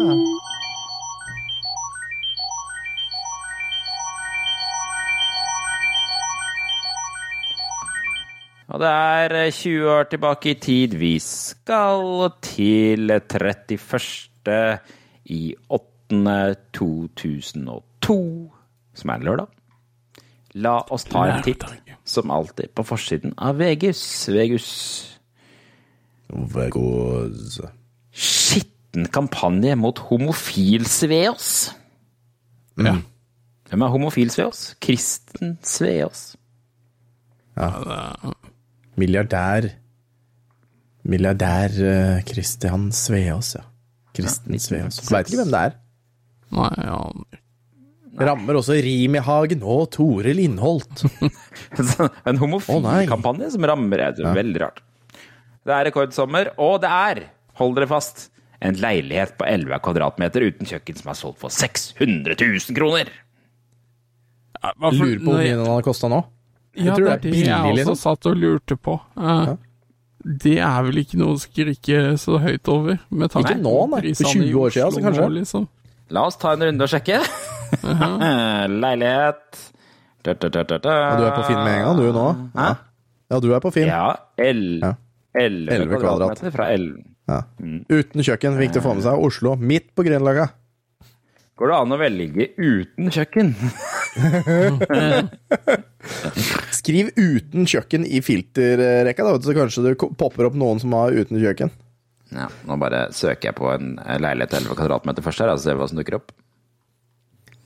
[8.68, 10.96] Og det er eh, 20 år tilbake i tid.
[11.00, 14.78] Vi skal til 31.
[15.24, 15.86] i 8.
[16.72, 18.18] 2002,
[18.96, 19.50] som er lørdag.
[20.56, 21.66] La oss ta en titt,
[22.08, 24.00] som alltid, på forsiden av Vegus.
[24.32, 24.70] Vegus.
[26.28, 27.60] Vegus.
[28.12, 31.74] Skitten kampanje mot homofil Sveås.
[32.80, 32.96] Ja.
[33.68, 34.72] Hvem er homofil Sveås?
[34.80, 36.30] Kristen Sveås.
[38.98, 39.68] Milliardær
[41.08, 43.64] Milliardær Kristian Christian Sveås, ja.
[44.16, 44.98] Kristen Sveås.
[45.08, 45.76] Veit ikke hvem det er.
[46.58, 47.02] Nei, ja
[48.18, 48.24] Nei.
[48.26, 51.04] Rammer også Rim i Hagen og Tore Lindholt.
[52.28, 54.80] en homofilkampanje oh, som rammer er veldig rart.
[55.62, 57.20] Det er rekordsommer, og det er,
[57.60, 58.24] hold dere fast,
[58.64, 63.12] en leilighet på 11 kvadratmeter uten kjøkken som er solgt for 600 000 kroner.
[64.58, 66.24] Ja, for- Lurer på hvor mye den hadde kosta nå.
[66.86, 67.96] Ja, tror det det er det billig, jeg også liksom.
[67.96, 69.00] satt og lurte på.
[69.18, 69.54] Eh,
[70.42, 72.98] Det er vel ikke noe å skrike så høyt over?
[73.10, 74.12] Med tanke Ikke nå, på nei.
[74.14, 75.28] For 20 år siden, altså, kanskje.
[75.38, 75.68] liksom.
[76.10, 77.20] La oss ta en runde og sjekke.
[78.82, 79.58] Leilighet
[80.24, 80.76] da, da, da, da.
[81.16, 82.34] Du er på Finn med en gang, du nå?
[82.56, 82.74] Ja,
[83.30, 83.86] Ja, du er på Finn.
[83.88, 84.94] Ja, 11 Ja.
[85.38, 86.38] 11, 11 kvadrat.
[86.52, 87.02] fra 11.
[87.28, 87.42] Ja.
[87.92, 88.56] Uten kjøkken.
[88.58, 89.12] Viktig å få med seg.
[89.22, 90.48] Oslo, midt på Grünerløkka.
[91.58, 93.54] Går det an å velge uten kjøkken?
[96.88, 101.36] Skriv 'uten kjøkken' i filterrekka, da, så kanskje det popper opp noen som har uten
[101.36, 101.70] kjøkken.
[102.32, 105.76] Ja, nå bare søker jeg på en leilighet til 11 kvadratmeter først her, og ser
[105.76, 106.32] hva som dukker opp.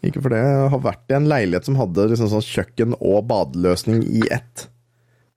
[0.02, 0.42] Ikke for det.
[0.42, 4.66] Jeg har vært i en leilighet som hadde liksom sånn kjøkken og badeløsning i ett.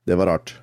[0.06, 0.56] Det var rart.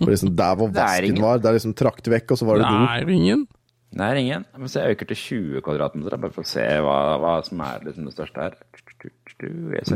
[0.00, 2.58] For liksom der hvor Det vasken var, der liksom trakk det vekk, og så var
[2.58, 2.86] det Det do.
[2.90, 3.46] er ingen.
[3.94, 4.44] Det er ingen.
[4.50, 7.60] Jeg må se, jeg øker til 20 kvadratmeter, bare for å se hva, hva som
[7.62, 8.58] er liksom det største her.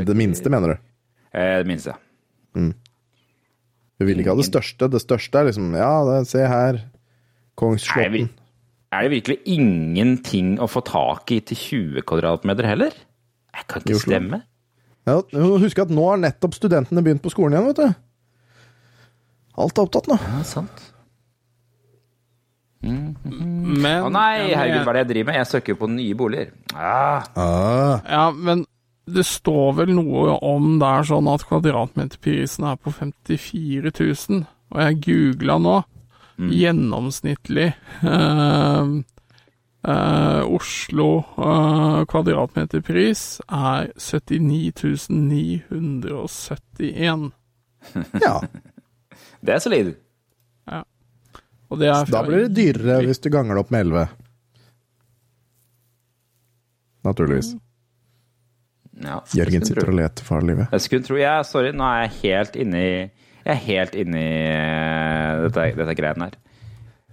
[0.04, 0.87] Det minste, mener du?
[1.34, 1.94] Eh, det minste.
[2.54, 4.88] Du vil ikke ha det største.
[4.90, 6.78] Det største er liksom Ja, det, se her.
[6.78, 6.84] Er
[7.58, 8.28] Kongsslåtten.
[8.92, 12.92] er det virkelig ingenting å få tak i til 20 kvadratmeter heller?
[13.54, 14.42] Jeg kan ikke stemme.
[15.08, 15.20] Ja,
[15.58, 17.94] husk at nå har nettopp studentene begynt på skolen igjen, vet du.
[19.58, 20.18] Alt er opptatt nå.
[20.22, 20.84] Ja, sant.
[22.80, 25.38] Men Å nei, herregud, hva er det jeg driver med?
[25.40, 26.52] Jeg søker jo på nye boliger.
[26.76, 28.64] Ah, Ah, Ja, men
[29.14, 34.42] det står vel noe om det er sånn at kvadratmeterprisen er på 54 000.
[34.74, 35.76] Og jeg googla nå.
[36.38, 37.72] Gjennomsnittlig
[38.06, 38.90] eh,
[39.90, 47.32] eh, Oslo eh, kvadratmeterpris er 79 971.
[48.22, 48.36] ja.
[49.42, 49.96] det er solid.
[51.68, 54.06] Og det er Da blir det dyrere hvis du ganger det opp med 11.
[57.08, 57.56] Naturligvis.
[58.98, 60.72] Ja, Jørgen sitter tro- og leter for livet.
[60.74, 65.44] Jeg skulle tro jeg, Sorry, nå er jeg helt inni Jeg er helt inni eh,
[65.46, 66.38] dette, dette greiene her.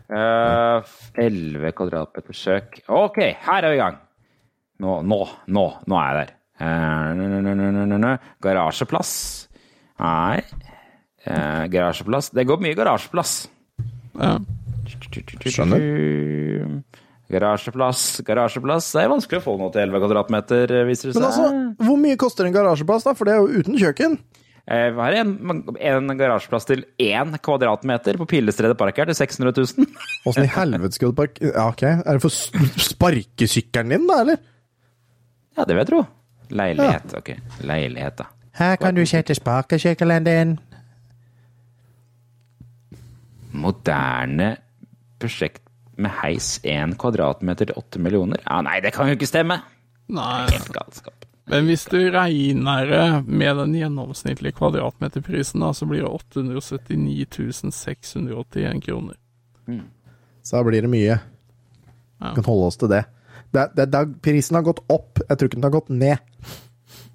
[0.06, 2.82] Uh, 11 kvadratmeter søk.
[2.94, 3.96] Ok, her er vi i gang.
[4.84, 6.34] Nå, nå, nå, nå er jeg der.
[6.66, 8.12] Eh, nø.
[8.44, 9.14] Garasjeplass.
[10.00, 10.44] Nei.
[11.26, 12.30] Eh, garasjeplass.
[12.36, 13.38] Det går mye garasjeplass.
[14.20, 14.36] Ja.
[15.46, 15.82] Skjønner.
[17.32, 18.92] Garasjeplass, garasjeplass.
[18.94, 21.24] Det er vanskelig å få noe til 11 kvadratmeter, viser det seg.
[21.24, 23.16] Men altså, hvor mye koster en garasjeplass, da?
[23.18, 24.18] For det er jo uten kjøkken.
[24.66, 25.16] Eh, har?
[25.22, 29.90] En, en garasjeplass til én kvadratmeter på Pilestredet park her til 600 000?
[30.30, 31.84] Åssen i helvete skal du parke Ja, ok.
[31.86, 32.34] Er det for
[32.90, 34.40] sparkesykkelen din, da, eller?
[35.56, 36.06] Ja, det vil jeg tro.
[36.54, 37.34] Leilighet, ok.
[37.66, 38.30] Leilighet, da.
[38.56, 40.56] Her kan du sette sparkesykkelen din.
[43.56, 44.56] Moderne
[45.20, 45.65] prosjekt
[46.02, 48.42] med heis 1 kvadratmeter til 8 millioner?
[48.46, 49.62] Ja, nei, det kan jo ikke stemme!
[50.12, 51.26] Nei, Helt galskap.
[51.50, 59.18] men hvis du regner med den gjennomsnittlige kvadratmeterprisen, da, så blir det 879 681 kroner.
[60.46, 61.16] Så da blir det mye.
[61.18, 62.30] Ja.
[62.30, 63.02] Vi kan holde oss til det.
[63.56, 65.24] det, det, det prisen har gått opp.
[65.26, 66.18] Jeg tror ikke den har gått ned.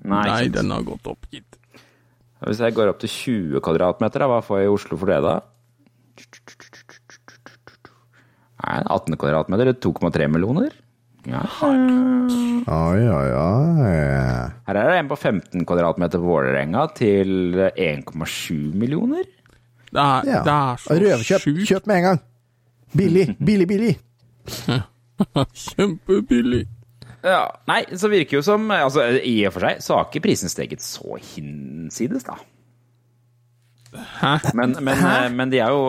[0.03, 1.59] Nei, Nei, den har gått opp, gitt.
[2.41, 5.35] Hvis jeg går opp til 20 kvadratmeter, hva får jeg i Oslo for det, da?
[8.61, 10.73] Nei, 18 kvadratmeter, 2,3 millioner?
[11.29, 11.43] Ja.
[11.61, 13.95] Oi, oi, oi.
[14.67, 19.25] Her er det en på 15 kvadratmeter på Vålerenga til 1,7 millioner.
[19.91, 20.43] Det er, Ja.
[20.47, 21.41] det er så Røvkjøp.
[21.45, 22.21] sjukt Kjøp med en gang.
[22.97, 23.95] Billig, billig, billig.
[25.65, 26.65] kjempebillig.
[27.25, 30.49] Ja, Nei, så virker jo som altså, I og for seg så har ikke prisen
[30.53, 32.39] steget så hinsides, da.
[34.21, 34.37] Hæ?
[34.57, 35.03] Men, men,
[35.37, 35.83] men de er jo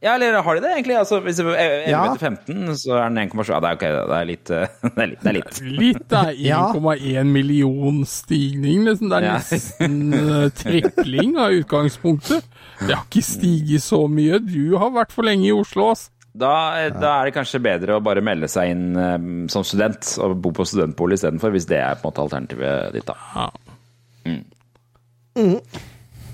[0.00, 0.94] Ja, eller har de det, egentlig?
[0.94, 2.02] Altså, hvis det er 11 Ja.
[2.14, 4.50] til 15, så er den 1,7 Ja, det er ok, det er litt.
[4.50, 5.22] eh, Det er litt.
[5.24, 5.58] Det er litt.
[5.80, 6.60] Litt er Ja.
[6.72, 9.08] 1,1 million stigning, liksom.
[9.10, 9.32] Det er Ja.
[9.40, 12.46] nesten eh, trekling av utgangspunktet.
[12.78, 14.38] Det har ikke stiget så mye.
[14.46, 16.10] Du har vært for lenge i Oslo, ass.
[16.38, 16.52] Da,
[16.94, 20.52] da er det kanskje bedre å bare melde seg inn um, som student og bo
[20.54, 23.16] på studentbolig istedenfor, hvis det er på en måte alternativet ditt, da.
[23.34, 23.48] Ja.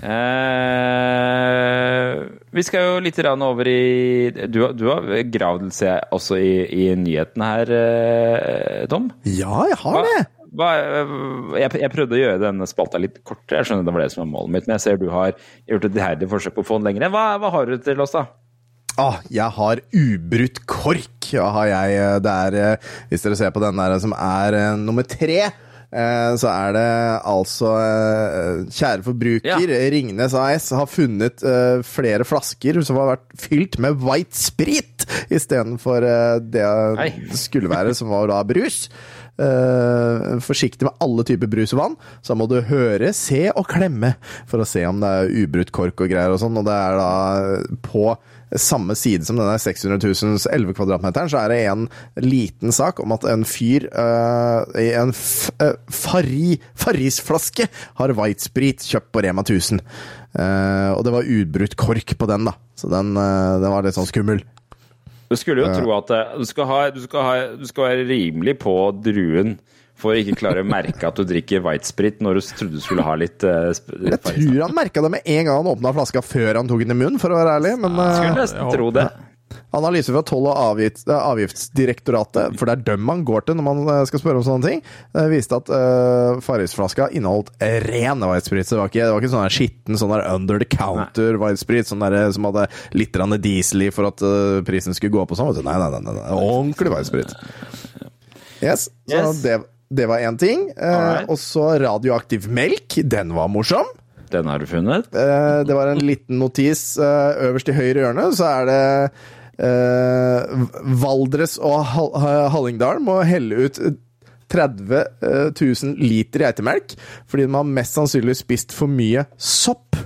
[0.05, 2.12] Eh,
[2.55, 5.64] vi skal jo litt over i Du, du har gravd
[6.14, 9.05] også i, i nyhetene her, eh, Tom?
[9.24, 10.20] Ja, jeg har det.
[10.55, 10.68] Hva,
[11.59, 14.22] jeg, jeg prøvde å gjøre denne spalta litt kortere, jeg skjønner det var det som
[14.22, 15.32] var målet mitt, men jeg ser du har
[15.66, 17.09] gjort et iherdig forsøk på å få den lenger.
[17.11, 18.22] Hva, hva har du til oss, da?
[19.02, 21.11] Ah, jeg har ubrutt kork.
[21.34, 21.96] Ja, har jeg.
[21.98, 22.78] eh, Det er, eh,
[23.11, 25.52] hvis dere ser på den der som er eh, nummer tre, eh,
[26.40, 26.88] så er det
[27.30, 29.88] altså eh, Kjære forbruker, Ja.
[29.95, 36.05] Ringnes AS har funnet eh, flere flasker som har vært fylt med white sprit istedenfor
[36.07, 36.64] uh, det
[37.38, 38.88] skulle være, som var da brus.
[39.34, 41.97] Uh, forsiktig med alle typer brus og vann.
[42.24, 44.14] Så må du høre, se og klemme
[44.51, 46.59] for å se om det er ubrutt kork og greier og sånn.
[46.61, 47.11] Og det er da
[47.84, 48.14] på
[48.61, 51.86] samme side som denne 600 000 11 kvadratmeteren, så er det en
[52.22, 57.68] liten sak om at en fyr uh, i en uh, Farri, Farris-flaske
[58.01, 59.82] har whitesprit kjøpt på Rema 1000.
[60.34, 62.57] Uh, og det var ubrutt kork på den, da.
[62.74, 64.42] Så den, eh, den var litt sånn skummel.
[65.30, 68.09] Du skulle jo tro at eh, du skal, ha, du, skal ha, du skal være
[68.11, 68.74] rimelig på
[69.05, 69.57] druen
[70.05, 73.07] for å ikke klare å merke at du drikker whitesprit når du trodde du skulle
[73.07, 76.61] ha litt uh, Jeg tror han merka det med en gang han åpna flaska før
[76.61, 77.78] han tok den i munnen, for å være ærlig.
[77.82, 79.09] Men eh, Skulle nesten tro det.
[79.74, 83.66] Analyse fra Toll- og avgift, eh, avgiftsdirektoratet, for det er dem man går til når
[83.66, 84.82] man eh, skal spørre om sånne ting,
[85.14, 87.50] eh, viste at uh, Farrisflaska inneholdt
[87.88, 88.68] ren whitesprit.
[88.70, 92.07] Det var ikke, det var ikke sånn skitten sånn der under the counter whitesprit sånn
[92.34, 95.55] som hadde litt diesel i for at uh, prisen skulle gå opp og sånn.
[95.66, 96.38] Nei, nei, nei, nei, nei.
[96.38, 97.34] Ordentlig whitesprit.
[98.62, 99.42] Yes, så Yes.
[99.42, 99.59] det,
[99.97, 100.68] det var én ting.
[100.76, 102.99] Eh, og så radioaktiv melk.
[103.05, 103.88] Den var morsom.
[104.34, 105.11] Den har du funnet?
[105.14, 106.97] Eh, det var en liten notis.
[106.99, 108.80] eh, øverst i høyre hjørne så er det
[109.62, 110.64] eh,
[111.05, 113.78] Valdres og Hal Hallingdal må helle ut
[114.55, 116.97] 30 eh, 000 liter geitemelk
[117.30, 119.97] fordi de har mest sannsynlig spist for mye sopp.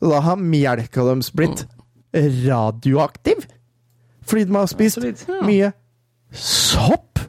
[0.00, 1.66] Så da har melka deres blitt
[2.16, 3.46] radioaktiv.
[4.26, 4.98] Fordi de har spist
[5.44, 5.72] mye
[6.32, 7.25] sopp.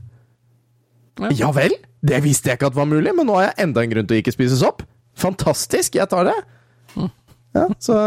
[1.38, 1.74] Ja vel?
[2.06, 4.18] Det visste jeg ikke at var mulig, men nå har jeg enda en grunn til
[4.18, 4.84] å ikke spise sopp.
[5.18, 6.38] Fantastisk, jeg tar det.
[7.56, 7.98] Ja, så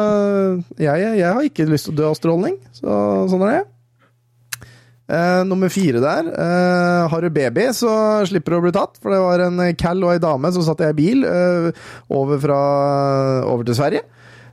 [0.78, 2.96] jeg, jeg, har ikke lyst til å dø av stråling, så
[3.30, 3.66] sånn er det.
[5.11, 6.28] Uh, nummer fire der.
[6.30, 7.90] Uh, har du baby, så
[8.30, 9.00] slipper du å bli tatt.
[9.02, 11.70] For det var en cal og ei dame som satt i ei bil uh,
[12.14, 12.58] over, fra,
[13.50, 14.04] over til Sverige.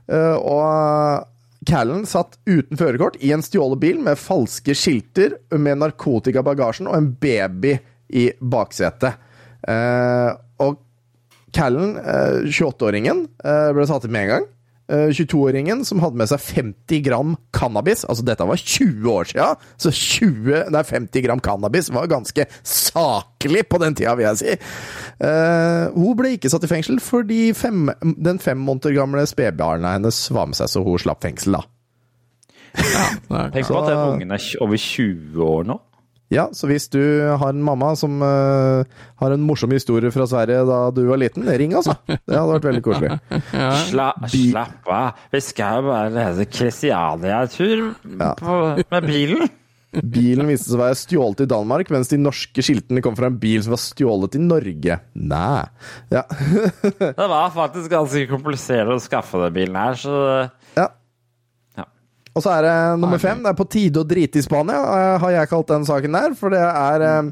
[0.08, 6.46] Og callen satt uten førerkort i en stjålet bil med falske skilter med narkotika i
[6.46, 7.74] bagasjen og en baby
[8.10, 9.18] i baksetet.
[9.68, 10.30] Eh,
[10.64, 10.78] og
[11.54, 14.48] callen, eh, 28-åringen, eh, ble tatt med en gang.
[14.88, 18.06] Eh, 22-åringen som hadde med seg 50 gram cannabis.
[18.08, 23.66] Altså, dette var 20 år siden, så 20, nei, 50 gram cannabis var ganske saklig
[23.68, 24.54] på den tida, vil jeg si.
[25.20, 30.22] Eh, hun ble ikke satt i fengsel fordi fem, den fem måneder gamle spedbarnet hennes
[30.32, 31.66] var med seg, så hun slapp fengsel, da.
[32.78, 35.78] Tenk på at den ungen er over 20 år nå.
[36.32, 37.00] Ja, så hvis du
[37.40, 38.84] har en mamma som uh,
[39.20, 41.96] har en morsom historie fra Sverige da du var liten, ring altså.
[42.04, 43.14] Det hadde vært veldig koselig.
[43.88, 45.22] Sla, slapp av.
[45.32, 47.88] Vi skal jo bare lese Kristiania-tur
[48.20, 48.34] ja.
[48.92, 49.48] med bilen.
[50.14, 53.38] Bilen viste seg å være stjålet i Danmark, mens de norske skiltene kom fra en
[53.40, 54.98] bil som var stjålet i Norge.
[55.16, 55.64] Nei.
[56.12, 56.24] Ja.
[57.00, 60.48] Det var faktisk ganske komplisert å skaffe den bilen her, så ja.
[62.36, 63.42] Og så er det nummer fem.
[63.44, 66.34] Det er på tide å drite i Spania, eh, har jeg kalt den saken der.
[66.38, 67.30] For det er eh,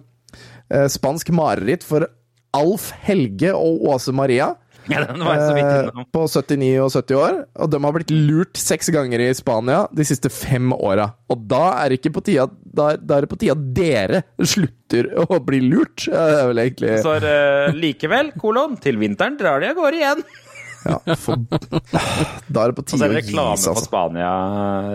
[0.70, 2.08] eh, spansk mareritt for
[2.56, 4.54] Alf Helge og Åse Maria.
[4.86, 5.88] Ja, eh.
[6.14, 7.38] På 79 og 70 år.
[7.58, 11.08] Og de har blitt lurt seks ganger i Spania de siste fem åra.
[11.32, 14.22] Og da er det ikke på tide da, da er det på tide at dere
[14.38, 16.06] slutter å bli lurt.
[16.06, 20.02] Ja, Det er vel egentlig Så eh, likevel, kolon, til vinteren drar de av gårde
[20.04, 20.22] igjen.
[20.86, 21.42] Ja, for,
[22.52, 23.84] Da er det på Og så tide er det reklame for altså.
[23.88, 24.32] Spania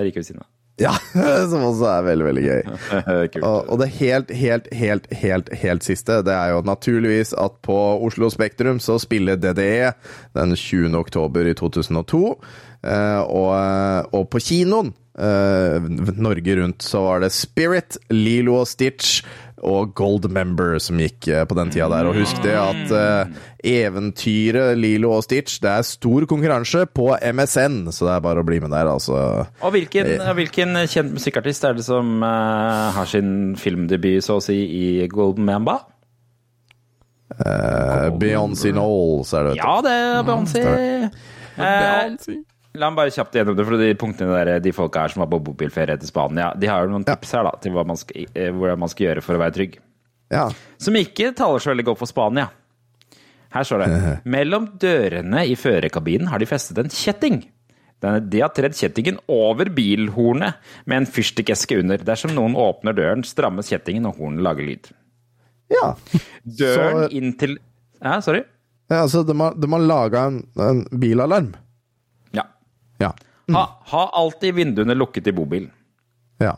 [0.02, 0.50] like ved siden av.
[0.82, 0.94] Ja,
[1.52, 2.62] som også er veldig, veldig gøy.
[3.48, 7.78] Og, og det helt, helt, helt, helt, helt siste, det er jo naturligvis at på
[8.06, 9.92] Oslo Spektrum så spiller DDE
[10.38, 10.96] den 20.
[10.98, 12.24] oktober i 2002.
[12.82, 19.22] Eh, og, og på kinoen, eh, Norge rundt, så var det Spirit, Lilo og Stitch
[19.68, 22.10] og Gold Member som gikk eh, på den tida der.
[22.10, 27.84] Og husk det at uh, eventyret Lilo og Stitch, det er stor konkurranse på MSN,
[27.94, 29.22] så det er bare å bli med der, altså.
[29.62, 34.60] Og hvilken, hvilken kjent musikkartist er det som uh, har sin filmdebut, så å si,
[34.62, 35.80] i Golden Mamba?
[37.32, 39.66] Uh, Beyoncé Knowles er det, vet du.
[39.66, 40.64] Ja, det er Beyoncé.
[40.66, 41.22] Mm,
[41.62, 42.42] Beyoncé.
[42.80, 45.30] La meg bare kjapt gjennom det, for de punktene der, de folka her som var
[45.34, 48.52] på bobilferie til Spania, de har jo noen tips her da, til man skal, eh,
[48.56, 49.80] hvordan man skal gjøre for å være trygg.
[50.32, 50.46] Ja.
[50.80, 52.48] Som ikke taler så veldig godt for Spania.
[53.52, 57.42] Her står det Mellom dørene i førerkabinen har de festet en kjetting.
[58.02, 60.56] De har tredd kjettingen over bilhornet
[60.90, 61.98] med en fyrstikkeske under.
[62.02, 64.90] Dersom noen åpner døren, strammes kjettingen, og hornet lager lyd.
[65.70, 65.92] ja.
[66.46, 67.58] Døren Så- inn til
[68.02, 68.42] Ja, sorry?
[68.90, 71.54] Ja, altså, de har, de har laga en, en bilalarm.
[73.02, 73.14] Ja.
[73.50, 73.58] Mm.
[73.58, 75.72] Ha, ha alltid vinduene lukket i bobilen.
[76.42, 76.58] ja.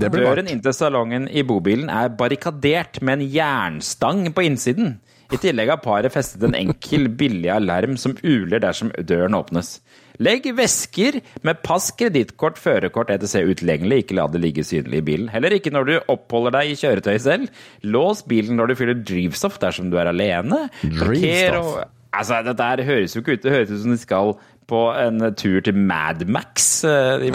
[0.00, 4.94] Døren inn til salongen i bobilen er barrikadert med en jernstang på innsiden.
[5.30, 9.76] I tillegg har paret festet en enkel, billig alarm som uler dersom døren åpnes.
[10.20, 13.44] Legg vesker med pass, kredittkort, førerkort etc.
[13.52, 14.02] utilgjengelig.
[14.02, 15.30] Ikke la det ligge synlig i bilen.
[15.32, 17.62] Heller ikke når du oppholder deg i kjøretøyet selv.
[17.86, 20.66] Lås bilen når du fyller drivstoff dersom du er alene.
[20.82, 21.86] Drivstoff?
[22.10, 24.32] Altså, dette høres jo ikke ut Det høres ut som de skal
[24.70, 26.68] på en tur til Mad Max.
[26.86, 27.30] eh, De.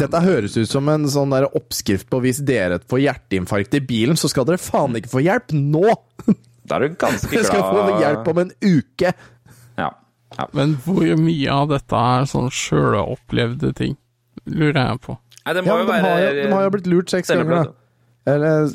[0.00, 4.16] Dette høres ut som en sånn der oppskrift på hvis dere får hjerteinfarkt i bilen,
[4.18, 5.86] så skal dere faen ikke få hjelp nå!
[6.68, 7.38] Da er du ganske glad.
[7.38, 9.12] Jeg skal få hjelp om en uke!
[9.78, 9.90] Ja.
[10.36, 10.48] ja.
[10.56, 13.96] Men hvor mye av dette er sånn sjølopplevde ting?
[14.48, 15.16] Lurer jeg på.
[15.44, 17.68] Nei, det må Ja, jo de, være har de har jo blitt lurt seks ganger,
[17.68, 17.76] da.
[18.28, 18.66] Eller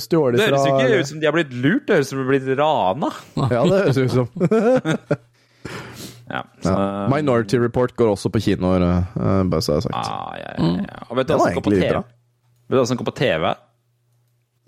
[0.00, 2.20] stjålet Det høres jo ikke ut som de har blitt lurt, det høres ut som
[2.20, 3.10] de har blitt rana.
[3.52, 4.28] Ja, det høres ut som.
[6.32, 7.08] Ja, så, Ja.
[7.12, 9.98] Minority Report går også på kinoer, uh, bare så jeg har sagt.
[10.00, 11.00] Ah, ja, ja, ja.
[11.10, 11.98] Og vet du hva som går på TV?
[12.02, 13.50] Vet du hva som går på TV?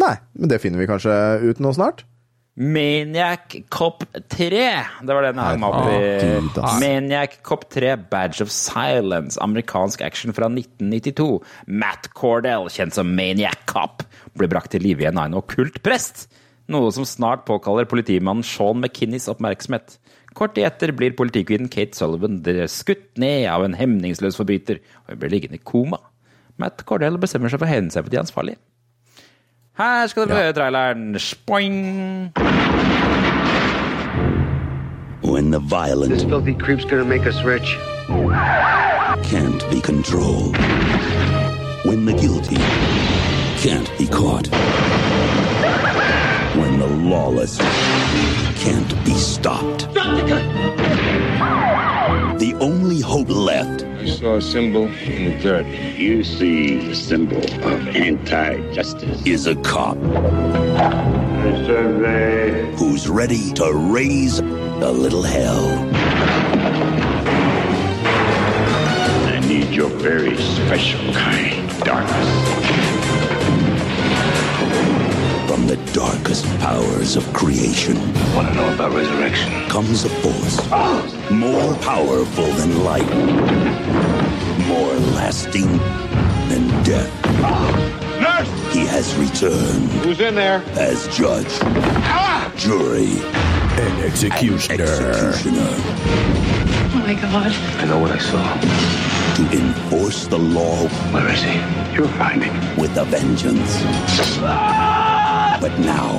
[0.04, 1.14] Nei, men det finner vi kanskje
[1.48, 2.04] ut nå snart.
[2.54, 4.48] Maniac Cop 3.
[5.02, 6.76] Det var den jeg hang meg opp i.
[6.82, 9.40] Maniac Cop 3, Badge of Silence.
[9.42, 11.40] Amerikansk action fra 1992.
[11.66, 14.04] Matt Cordell, kjent som Maniac Cop,
[14.38, 16.28] blir brakt til live igjen av en okkult prest.
[16.70, 19.98] Noe som snart påkaller politimannen Sean McKinneys oppmerksomhet.
[20.34, 25.20] Kort tid etter blir politikvinnen Kate Sullivan skutt ned av en hemningsløs forbryter, og hun
[25.22, 26.00] blir liggende i koma.
[26.58, 28.58] Matt Cordell bestemmer seg for å hevne seg på de ansvarlige.
[29.78, 31.18] Her skal dere høre traileren.
[31.18, 32.30] Spoing!
[35.22, 37.76] When the violent This filthy creep's gonna make us rich.
[39.24, 40.56] can't be controlled.
[41.84, 42.56] When the guilty
[43.58, 44.46] can't be caught.
[46.54, 47.58] When the lawless
[48.64, 49.92] can't be stopped.
[52.38, 55.66] The only hope left I saw a symbol in the dirt.
[55.98, 59.98] You see the symbol of anti-justice is a cop
[62.78, 65.68] who's ready to raise a little hell.
[69.28, 72.93] I need your very special kind of darkness.
[75.74, 77.96] From the darkest powers of creation.
[78.34, 79.50] Want to know about resurrection?
[79.68, 80.56] Comes a force
[81.30, 83.08] more powerful than light,
[84.68, 85.66] more lasting
[86.48, 87.10] than death.
[88.20, 88.72] Nurse!
[88.74, 90.62] He has returned Who's in there?
[90.78, 91.50] as judge,
[92.56, 93.10] jury,
[93.80, 94.84] and executioner.
[94.84, 95.74] executioner
[96.96, 97.52] Oh my god.
[97.80, 98.54] I know what I saw.
[99.36, 101.54] to enforce the law Where is he?
[101.94, 102.76] You'll find him.
[102.76, 103.78] with a vengeance.
[104.46, 105.13] Ah!
[105.64, 106.18] But now,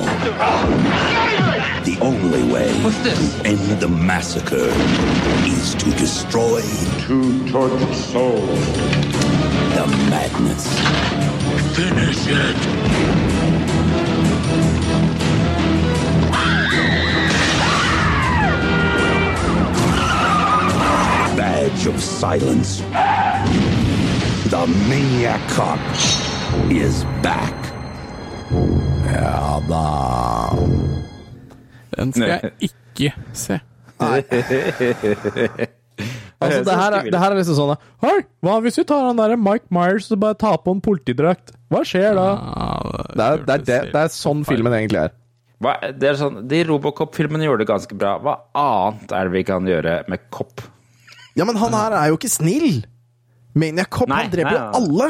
[1.84, 4.72] the only way to end the massacre
[5.46, 6.62] is to destroy
[7.06, 8.66] Two tortured souls.
[9.76, 10.66] the madness.
[11.76, 12.56] Finish it.
[21.36, 22.80] Badge of silence.
[24.50, 25.78] The maniac cop
[26.68, 27.65] is back.
[29.16, 29.84] Ja da.
[31.96, 33.60] Den skal jeg ikke se.
[36.36, 37.70] Altså, det her, er, det her er liksom sånn
[38.04, 41.54] Hei, hva hvis vi tar han der Mike Myers og bare tar på en politidrakt?
[41.72, 42.26] Hva skjer da?
[42.36, 45.14] Det er, det, er, det, det er sånn filmen egentlig er.
[45.64, 48.18] Hva, det er sånn, de Robocop-filmene gjorde det ganske bra.
[48.20, 50.60] Hva annet er det vi kan gjøre med kopp?
[51.40, 52.82] Ja, men han her er jo ikke snill!
[53.56, 55.08] Maniac Cop, Nei, han dreper jo alle!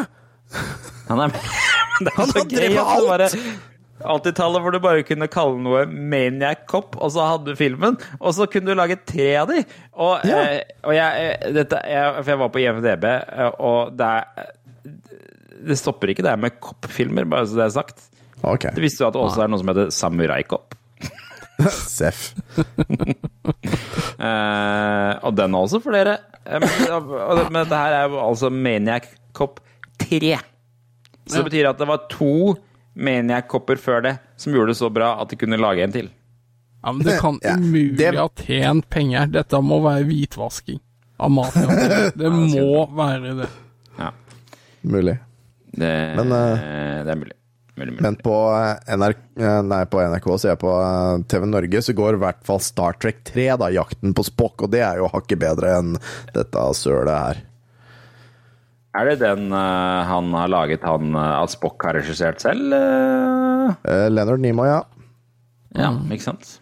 [1.11, 1.35] Han er,
[2.21, 3.41] Han dreper bare alt!
[4.03, 8.35] 80-tallet hvor du bare kunne kalle noe Maniac Cop, og så hadde du filmen, og
[8.37, 9.63] så kunne du lage tre av de.
[9.95, 10.43] Og, Ja.
[10.43, 14.53] eh, og jeg, eh, dette, jeg, for jeg var på IMDb, eh, og det er
[15.67, 18.03] Det stopper ikke det med Cop-filmer, bare så det er sagt.
[18.45, 18.71] Okay.
[18.77, 20.75] Du visste jo at det også er noe som heter Samurai Cop.
[21.97, 22.35] Seff.
[24.17, 26.17] Eh, og den er også flere.
[26.47, 26.61] dere.
[26.61, 29.61] men, men dette her er jo altså Maniac Cop
[30.01, 30.37] 3.
[31.27, 32.55] Så det betyr at det var to
[32.97, 36.09] Maniac Copper før det som gjorde det så bra at de kunne lage en til.
[36.83, 39.27] Ja, men det kan Ja, umulig det- ha tjent penger.
[39.33, 40.81] Dette må være hvitvasking
[41.21, 41.67] av maten.
[41.91, 43.49] Det, det må være det.
[43.99, 44.11] Ja,
[44.87, 45.17] Mulig.
[45.73, 47.33] det, Men, det er mulig.
[47.77, 48.03] mulig, mulig.
[48.05, 51.95] Men på, eh, NRK, eh, nei, på NRK, så jeg på eh, TV Norge, så
[51.97, 55.09] går i hvert fall Star Trek 3, da, Jakten på Spock, og det er jo
[55.13, 55.97] hakket bedre enn
[56.37, 57.43] dette sølet her.
[58.97, 62.73] Er det den uh, han har laget, han uh, at Spock har regissert selv?
[62.73, 63.75] Uh?
[63.85, 64.79] Uh, Leonard Nimoy, ja.
[65.77, 66.55] ja, ikke sant?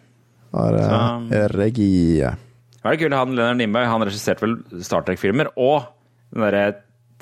[0.55, 2.23] Har eh, regi.
[2.23, 5.87] Hva er det kule, han Leonard Nimoy, han regisserte vel Star Trek-filmer, og
[6.33, 6.65] den derre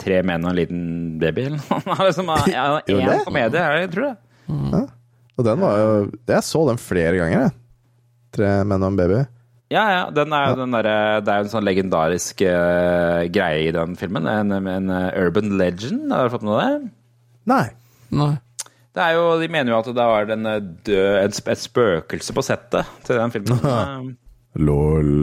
[0.01, 0.85] Tre menn og en liten
[1.21, 1.75] baby, eller noe?
[1.85, 4.79] Han har liksom ja, en komedie, jeg tror det.
[5.37, 5.91] Og den var jo
[6.31, 7.53] Jeg så den flere ganger, jeg.
[8.33, 9.19] Tre menn og en baby.
[9.73, 10.01] Ja, ja.
[10.13, 10.89] Den er jo den der,
[11.23, 14.29] Det er jo en sånn legendarisk uh, greie i den filmen.
[14.29, 16.11] En, en eh, urban legend.
[16.13, 16.91] Har du fått med deg det?
[17.49, 17.63] Nei.
[18.13, 18.33] Nei.
[18.93, 22.35] Det er jo, De mener jo at det var den eh, død, et, et spøkelse
[22.37, 24.11] på settet til den filmen.
[24.67, 25.15] Lol.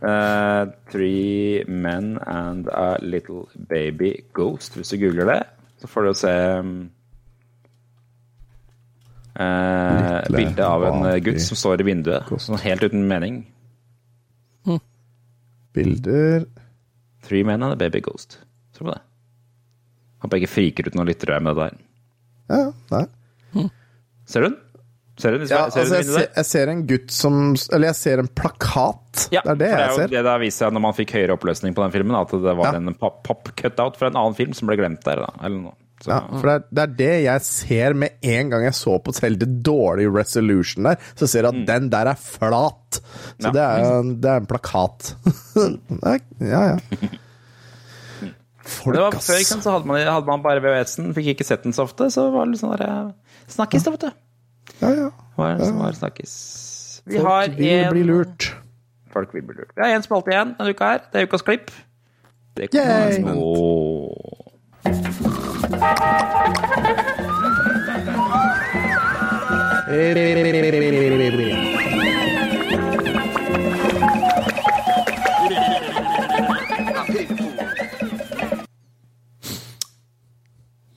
[0.00, 4.76] Uh, three men and a little baby ghost.
[4.76, 5.40] Hvis du googler det,
[5.80, 6.74] så får du se um,
[9.40, 13.42] uh, bilde av en gutt som står i vinduet, sånn helt uten mening.
[15.76, 16.46] Bilder
[17.22, 18.38] Three men and a baby ghost.
[18.76, 19.02] Tror på det.
[20.22, 21.78] Håper jeg ikke friker ut noen lyttere med det der.
[22.50, 22.64] Ja,
[22.96, 23.68] nei.
[24.30, 24.56] Ser du den?
[25.20, 25.48] Ser du den?
[25.50, 27.34] Ja, ser du altså, jeg, ser, jeg ser en gutt som
[27.74, 29.26] Eller jeg ser en plakat.
[29.34, 30.12] Ja, det er det det er jeg ser.
[30.14, 32.72] det der viser seg når man fikk høyere oppløsning på den filmen, at det var
[32.72, 32.80] Ja.
[32.80, 35.22] en pop- pop-cutout fra en annen film som ble glemt der.
[35.26, 35.76] Da, eller noe.
[36.00, 38.94] Så, Ja, for det er, det er det jeg ser med en gang jeg så
[39.04, 40.96] på selv det dårlige resolution der.
[41.14, 43.00] Så ser jeg at den der er flat.
[43.36, 43.52] Så Ja.
[43.52, 45.14] det, er, det er en plakat.
[46.40, 46.78] Ja, ja.
[48.70, 49.26] Folk, det var, ass.
[49.26, 52.28] før så hadde man, hadde man bare VHS-en, fikk ikke sett den så ofte, så
[52.30, 54.10] var det litt sånn der eh, Snakkis, da, vet du.
[54.80, 55.08] Ja, ja.
[55.36, 56.34] Var, så var snakkis.
[57.08, 58.50] Vi Folk har vil en bli lurt.
[59.10, 59.72] Folk vil bli lurt.
[59.74, 61.02] Vi har én spalte igjen denne uka her.
[61.10, 61.72] Det er ukas klipp.
[62.56, 63.22] Det Yay!
[64.84, 65.10] Åh.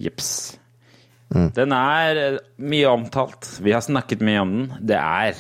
[0.04, 0.60] Jips.
[1.54, 3.48] Den er eh, mye omtalt.
[3.64, 4.72] Vi har snakket mye om den.
[4.82, 5.34] Det er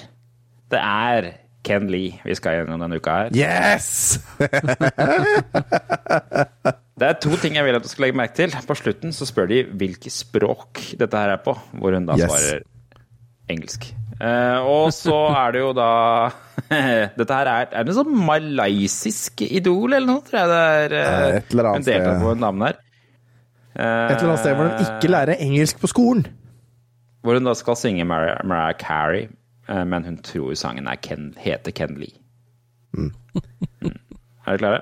[0.71, 1.31] Det er
[1.63, 3.29] Ken Lee vi skal gjennom denne uka her.
[3.35, 4.19] Yes!
[6.99, 8.51] Det er to ting jeg vil at du skal legge merke til.
[8.69, 12.29] På slutten så spør de hvilke språk dette her er på, hvor hun da Yes.
[12.29, 12.61] svarer
[13.49, 13.87] engelsk.
[14.21, 15.87] Uh, og så er det jo da
[17.17, 20.93] Dette her er Er det sånn malaysisk idol eller noe, tror jeg det er.
[20.93, 22.07] Uh, et eller annet sted.
[22.21, 22.79] på en dame der.
[23.73, 26.27] Eh, Et eller annet sted hvor hun ikke lærer engelsk på skolen.
[27.25, 29.25] Hvor hun da skal synge Mariah, Mar Carey,
[29.65, 32.13] men hun tror sangen er Ken, heter Ken Lee.
[32.93, 33.09] Mm.
[34.45, 34.81] Er dere klare?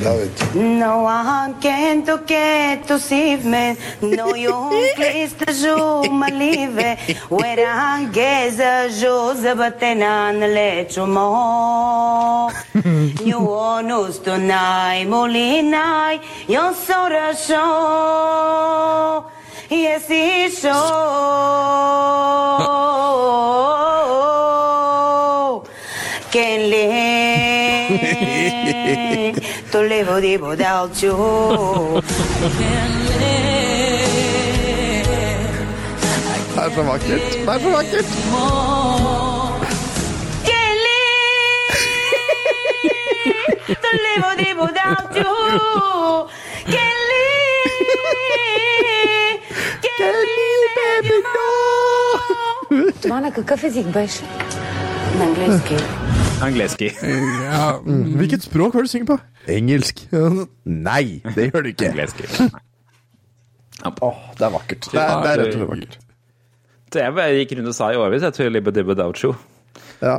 [0.00, 0.54] Love.
[0.54, 3.76] No, I can't get to see me.
[4.00, 4.52] No, you
[4.94, 6.98] please to show my live.
[7.28, 12.52] Where I guess a shows but then on let you more.
[13.24, 16.20] You want us tonight, Molina.
[16.46, 19.28] You're so the show.
[19.70, 20.74] Yes, it's show.
[26.30, 26.70] Can't
[29.34, 29.57] live.
[29.71, 30.09] to live
[30.41, 31.15] without you.
[36.55, 37.21] Det er så vakkert.
[37.31, 38.05] Det er så vakkert.
[43.83, 45.35] Can live to live without you.
[46.73, 47.73] Can live.
[49.97, 51.47] Can live, baby, no.
[53.01, 54.23] Това на какъв език беше?
[55.17, 55.75] На английски.
[56.42, 56.90] Angleski.
[57.02, 58.14] Ja, Mm.
[58.18, 59.18] Hvilket språk var det du synger på?
[59.50, 60.04] Engelsk.
[60.64, 61.88] Nei, det gjør du ikke.
[61.90, 62.28] Angleski.
[63.88, 64.88] Åh, det er vakkert.
[64.92, 65.98] Det er, det er rett og slett vakkert.
[66.92, 69.34] Det jeg bare gikk rundt og sa i årevis jeg tror Libba Dibba Doucho.
[70.02, 70.18] Ja.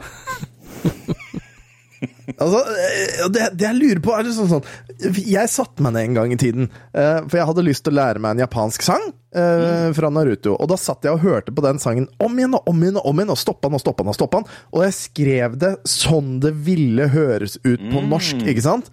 [2.37, 6.09] Altså, eh, det, det jeg lurer på, er liksom sånn sånn Jeg satte meg ned
[6.09, 8.85] en gang i tiden, eh, for jeg hadde lyst til å lære meg en japansk
[8.85, 10.53] sang eh, fra Naruto.
[10.55, 13.09] Og da satt jeg og hørte på den sangen om igjen og om igjen og
[13.09, 14.11] om igjen, og stoppa den og stoppa den.
[14.13, 18.65] Og stoppa den Og jeg skrev det sånn det ville høres ut på norsk, ikke
[18.65, 18.91] sant?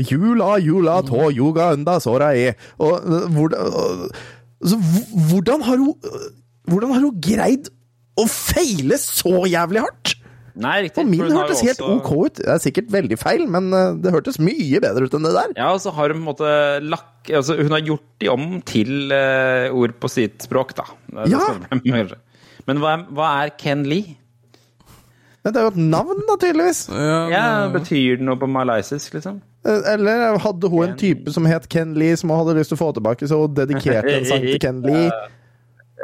[0.00, 2.52] Jula, jula, to, yoga, unda, sora, e.
[2.82, 3.06] Og
[3.36, 3.78] hvordan,
[4.60, 4.80] altså,
[5.30, 5.94] hvordan har hun
[6.64, 7.66] Hvordan har hun greid
[8.16, 10.14] å feile så jævlig hardt?
[10.54, 11.02] Nei, riktig.
[11.02, 12.34] Og min for hørtes helt også- ok ut.
[12.38, 15.54] Det er sikkert veldig feil, men eh, det hørtes mye bedre ut enn det der.
[15.56, 16.50] Ja, og så har hun på en måte
[16.86, 20.84] lakk altså, Hun har gjort de om til uh, ord på sitt språk, da.
[21.26, 21.40] Ja.
[22.66, 24.16] Men hva er, hva er Ken Lee?
[25.44, 26.86] Det er jo et navn, da, tydeligvis.
[27.34, 29.42] Ja, Betyr det noe på malaysisk, liksom?
[29.66, 32.78] Eh, Eller hadde hun en type som het Ken Lee, som hun hadde lyst til
[32.78, 35.10] å få tilbake, så hun dedikerte en sang til Ken Lee.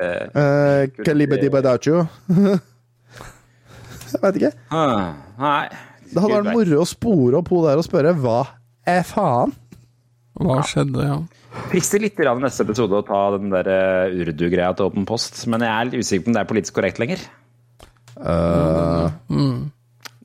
[0.01, 2.07] Uh, Kalibedibadacho.
[4.15, 4.53] Jeg veit ikke.
[5.41, 5.65] Nei.
[6.11, 8.39] Det hadde vært moro å spore opp hun der og spørre hva
[8.89, 9.53] er faen?
[10.41, 11.19] Hva skjedde, ja.
[11.71, 15.65] Frister litt i neste episode å ta den der eh, urdu-greia til Åpen post, men
[15.67, 17.23] jeg er litt usikker på om det er politisk korrekt lenger.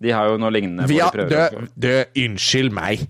[0.06, 1.92] De har jo noe lignende Vi har, du, du,
[2.26, 3.06] unnskyld meg.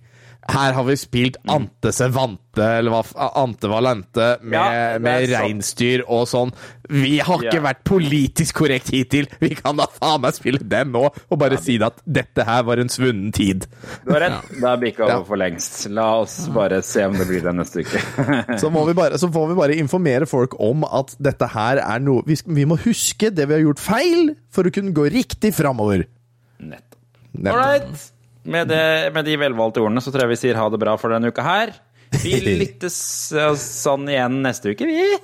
[0.48, 6.28] Her har vi spilt Ante Sevante, eller hva Ante Valente, med, Ja, med reinsdyr og
[6.30, 6.52] sånn.
[6.88, 7.62] Vi har ikke Ja.
[7.74, 9.26] vært politisk korrekt hittil.
[9.42, 12.78] Vi kan da faen meg spille den nå, og bare si at dette her var
[12.78, 13.66] en svunnen tid.
[14.06, 14.48] Du har rett.
[14.54, 15.16] Det er bikka Ja.
[15.18, 15.90] over for lengst.
[15.90, 18.60] La oss bare se om det blir det neste uke.
[18.62, 22.00] Så, må vi bare, så får vi bare informere folk om at dette her er
[22.00, 25.54] noe Vi, vi må huske det vi har gjort feil, for å kunne gå riktig
[25.56, 26.06] framover.
[26.62, 27.02] Nettopp.
[27.34, 27.52] Nettopp.
[27.52, 28.12] All right.
[28.46, 31.14] Med, det, med de velvalgte ordene så tror jeg vi sier ha det bra for
[31.14, 31.74] denne uka her.
[32.22, 32.98] Vi lyttes
[33.34, 35.16] eh, sånn igjen neste uke, vi.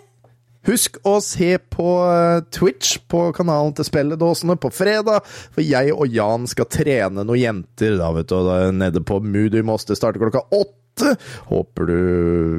[0.67, 6.13] Husk å se på eh, Twitch på kanalen til Spelledåsene på fredag, for jeg og
[6.13, 9.87] Jan skal trene noen jenter da, vet du, da nede på Moody Moss.
[9.89, 11.15] Det starter klokka åtte.
[11.49, 12.01] Håper du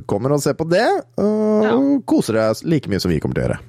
[0.08, 0.86] kommer og ser på det,
[1.20, 3.60] og koser deg like mye som vi kommer til å gjøre.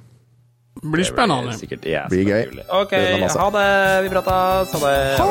[0.82, 1.54] Blir spennende.
[1.58, 2.42] Sikkert ja, Blir gøy.
[2.68, 4.02] Ok, ha det.
[4.04, 4.74] Vi prates.
[4.74, 5.18] Ha det.
[5.18, 5.26] Ha